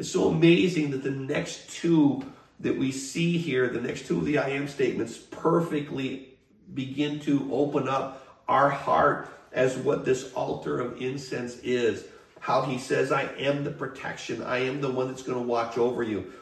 [0.00, 2.24] It's so amazing that the next two
[2.60, 6.28] that we see here, the next two of the I am statements perfectly
[6.72, 12.06] begin to open up our heart as what this altar of incense is.
[12.38, 15.76] How he says, I am the protection, I am the one that's going to watch
[15.76, 16.32] over you.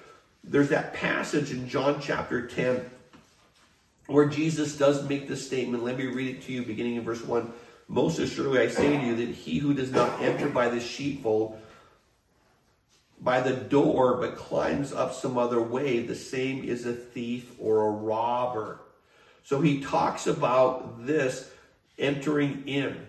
[0.45, 2.89] There's that passage in John chapter 10
[4.07, 5.83] where Jesus does make this statement.
[5.83, 7.53] Let me read it to you, beginning in verse 1.
[7.89, 11.61] Most assuredly, I say to you that he who does not enter by the sheepfold,
[13.21, 17.87] by the door, but climbs up some other way, the same is a thief or
[17.87, 18.81] a robber.
[19.43, 21.51] So he talks about this
[21.99, 23.07] entering in.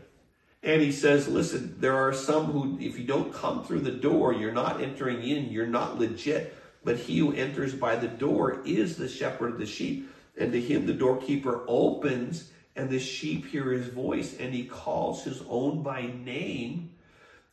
[0.61, 4.33] And he says, listen, there are some who, if you don't come through the door,
[4.33, 6.55] you're not entering in, you're not legit.
[6.83, 10.09] But he who enters by the door is the shepherd of the sheep.
[10.37, 15.23] And to him the doorkeeper opens, and the sheep hear his voice, and he calls
[15.23, 16.91] his own by name,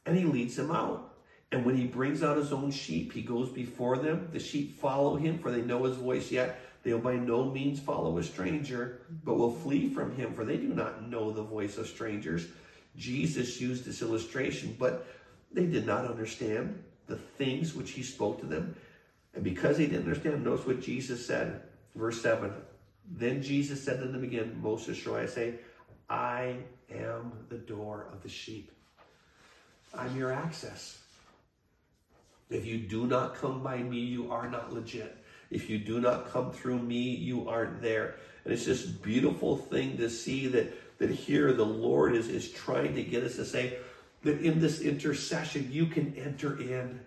[0.04, 1.15] and he leads them out.
[1.52, 4.28] And when he brings out his own sheep, he goes before them.
[4.32, 6.60] The sheep follow him, for they know his voice yet.
[6.82, 10.56] They will by no means follow a stranger, but will flee from him, for they
[10.56, 12.46] do not know the voice of strangers.
[12.96, 15.06] Jesus used this illustration, but
[15.52, 18.76] they did not understand the things which he spoke to them.
[19.34, 21.62] And because they didn't understand, notice what Jesus said.
[21.94, 22.52] Verse 7
[23.08, 25.54] then Jesus said to them again, Most assuredly I say,
[26.08, 26.56] I
[26.92, 28.72] am the door of the sheep.
[29.94, 30.98] I'm your access.
[32.48, 35.16] If you do not come by me, you are not legit.
[35.50, 38.16] If you do not come through me, you aren't there.
[38.44, 42.94] And it's just beautiful thing to see that, that here the Lord is, is trying
[42.94, 43.78] to get us to say
[44.22, 47.00] that in this intercession, you can enter in.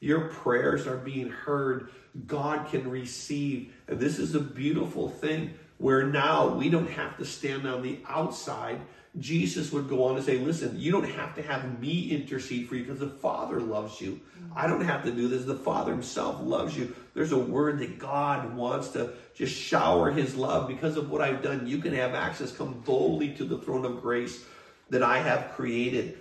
[0.00, 1.90] Your prayers are being heard.
[2.26, 3.72] God can receive.
[3.88, 8.00] And this is a beautiful thing where now we don't have to stand on the
[8.08, 8.80] outside.
[9.18, 12.76] Jesus would go on to say, Listen, you don't have to have me intercede for
[12.76, 14.20] you because the Father loves you.
[14.54, 15.44] I don't have to do this.
[15.44, 16.94] The Father Himself loves you.
[17.14, 21.42] There's a word that God wants to just shower His love because of what I've
[21.42, 21.66] done.
[21.66, 24.44] You can have access, come boldly to the throne of grace
[24.90, 26.18] that I have created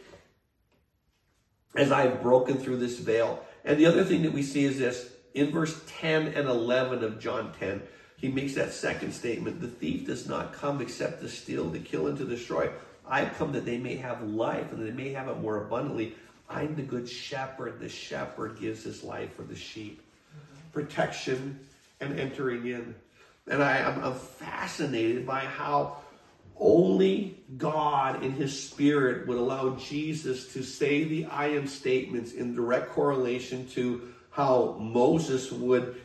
[1.76, 3.44] as I've broken through this veil.
[3.64, 7.20] And the other thing that we see is this in verse 10 and 11 of
[7.20, 7.82] John 10,
[8.18, 12.08] he makes that second statement The thief does not come except to steal, to kill,
[12.08, 12.70] and to destroy.
[13.08, 16.16] I've come that they may have life and they may have it more abundantly.
[16.50, 17.80] I'm the good shepherd.
[17.80, 20.02] The shepherd gives his life for the sheep.
[20.02, 20.72] Mm-hmm.
[20.72, 21.60] Protection
[22.02, 22.96] and entering in.
[23.48, 25.98] And I, am fascinated by how
[26.60, 32.56] only God in his spirit would allow Jesus to say the I am statements in
[32.56, 35.96] direct correlation to how Moses would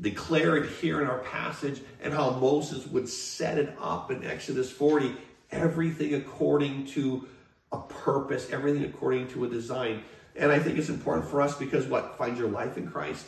[0.00, 4.70] declare it here in our passage and how Moses would set it up in Exodus
[4.70, 5.14] 40.
[5.50, 7.28] Everything according to
[7.72, 10.02] a purpose, everything according to a design.
[10.36, 12.18] And I think it's important for us because what?
[12.18, 13.26] Find your life in Christ.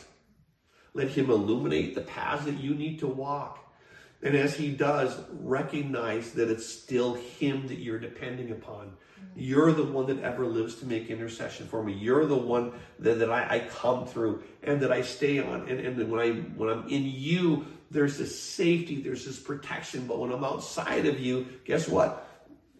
[0.93, 3.63] Let Him illuminate the paths that you need to walk.
[4.23, 8.93] And as he does, recognize that it's still him that you're depending upon.
[9.35, 11.93] You're the one that ever lives to make intercession for me.
[11.93, 15.69] You're the one that, that I, I come through and that I stay on.
[15.69, 20.07] And, and when I when I'm in you, there's this safety, there's this protection.
[20.07, 22.27] But when I'm outside of you, guess what?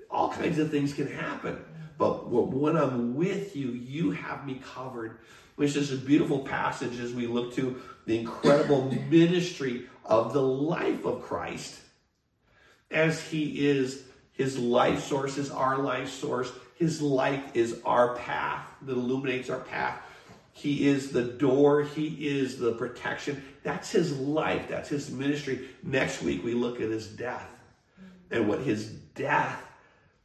[0.10, 1.64] All kinds of things can happen.
[2.00, 5.20] But when I'm with you, you have me covered.
[5.58, 11.04] Which is a beautiful passage as we look to the incredible ministry of the life
[11.06, 11.80] of Christ
[12.92, 14.04] as he is
[14.38, 16.52] his life source is our life source.
[16.76, 20.00] His light is our path that illuminates our path.
[20.54, 21.84] He is the door.
[21.84, 23.44] He is the protection.
[23.64, 24.68] That's his life.
[24.68, 25.70] That's his ministry.
[25.84, 27.48] Next week, we look at his death
[28.30, 29.62] and what his death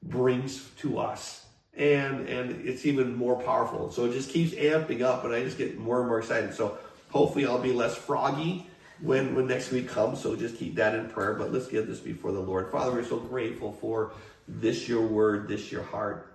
[0.02, 1.46] brings to us.
[1.74, 3.90] And, and it's even more powerful.
[3.90, 6.54] So it just keeps amping up, and I just get more and more excited.
[6.54, 6.76] So
[7.10, 8.66] hopefully, I'll be less froggy
[9.02, 10.20] when, when next week comes.
[10.20, 11.34] So just keep that in prayer.
[11.34, 12.70] But let's give this before the Lord.
[12.70, 14.12] Father, we're so grateful for
[14.48, 16.32] this your word, this your heart.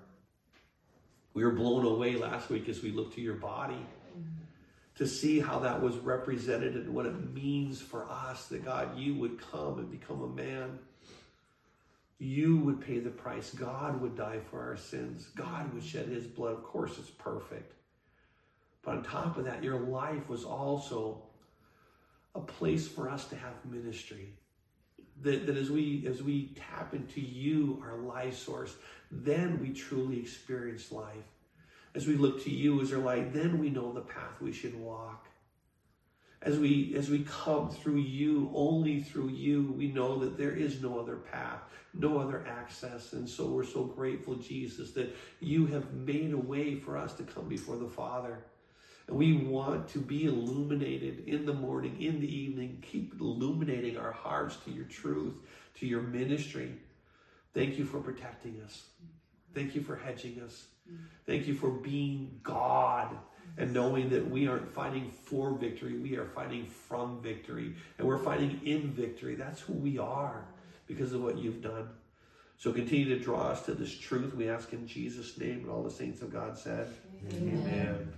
[1.33, 3.85] We were blown away last week as we looked to your body
[4.95, 9.13] to see how that was represented and what it means for us that God, you
[9.15, 10.79] would come and become a man.
[12.17, 13.51] You would pay the price.
[13.51, 15.27] God would die for our sins.
[15.35, 16.53] God would shed his blood.
[16.53, 17.73] Of course, it's perfect.
[18.81, 21.21] But on top of that, your life was also
[22.37, 24.29] a place for us to have ministry.
[25.23, 28.75] That, that as we as we tap into you, our life source,
[29.11, 31.15] then we truly experience life.
[31.95, 34.79] As we look to you as our light, then we know the path we should
[34.79, 35.25] walk.
[36.43, 40.83] As we as we come through you, only through you, we know that there is
[40.83, 41.61] no other path,
[41.95, 43.13] no other access.
[43.13, 47.23] And so we're so grateful, Jesus, that you have made a way for us to
[47.23, 48.43] come before the Father.
[49.07, 52.83] And we want to be illuminated in the morning, in the evening.
[52.91, 55.35] Keep illuminating our hearts to your truth,
[55.79, 56.73] to your ministry.
[57.53, 58.83] Thank you for protecting us.
[59.53, 60.65] Thank you for hedging us.
[61.25, 63.17] Thank you for being God
[63.57, 67.75] and knowing that we aren't fighting for victory, we are fighting from victory.
[67.97, 69.35] And we're fighting in victory.
[69.35, 70.45] That's who we are
[70.85, 71.89] because of what you've done.
[72.57, 74.35] So continue to draw us to this truth.
[74.35, 76.91] We ask in Jesus' name, and all the saints of God said,
[77.33, 77.61] Amen.
[77.65, 78.13] Amen.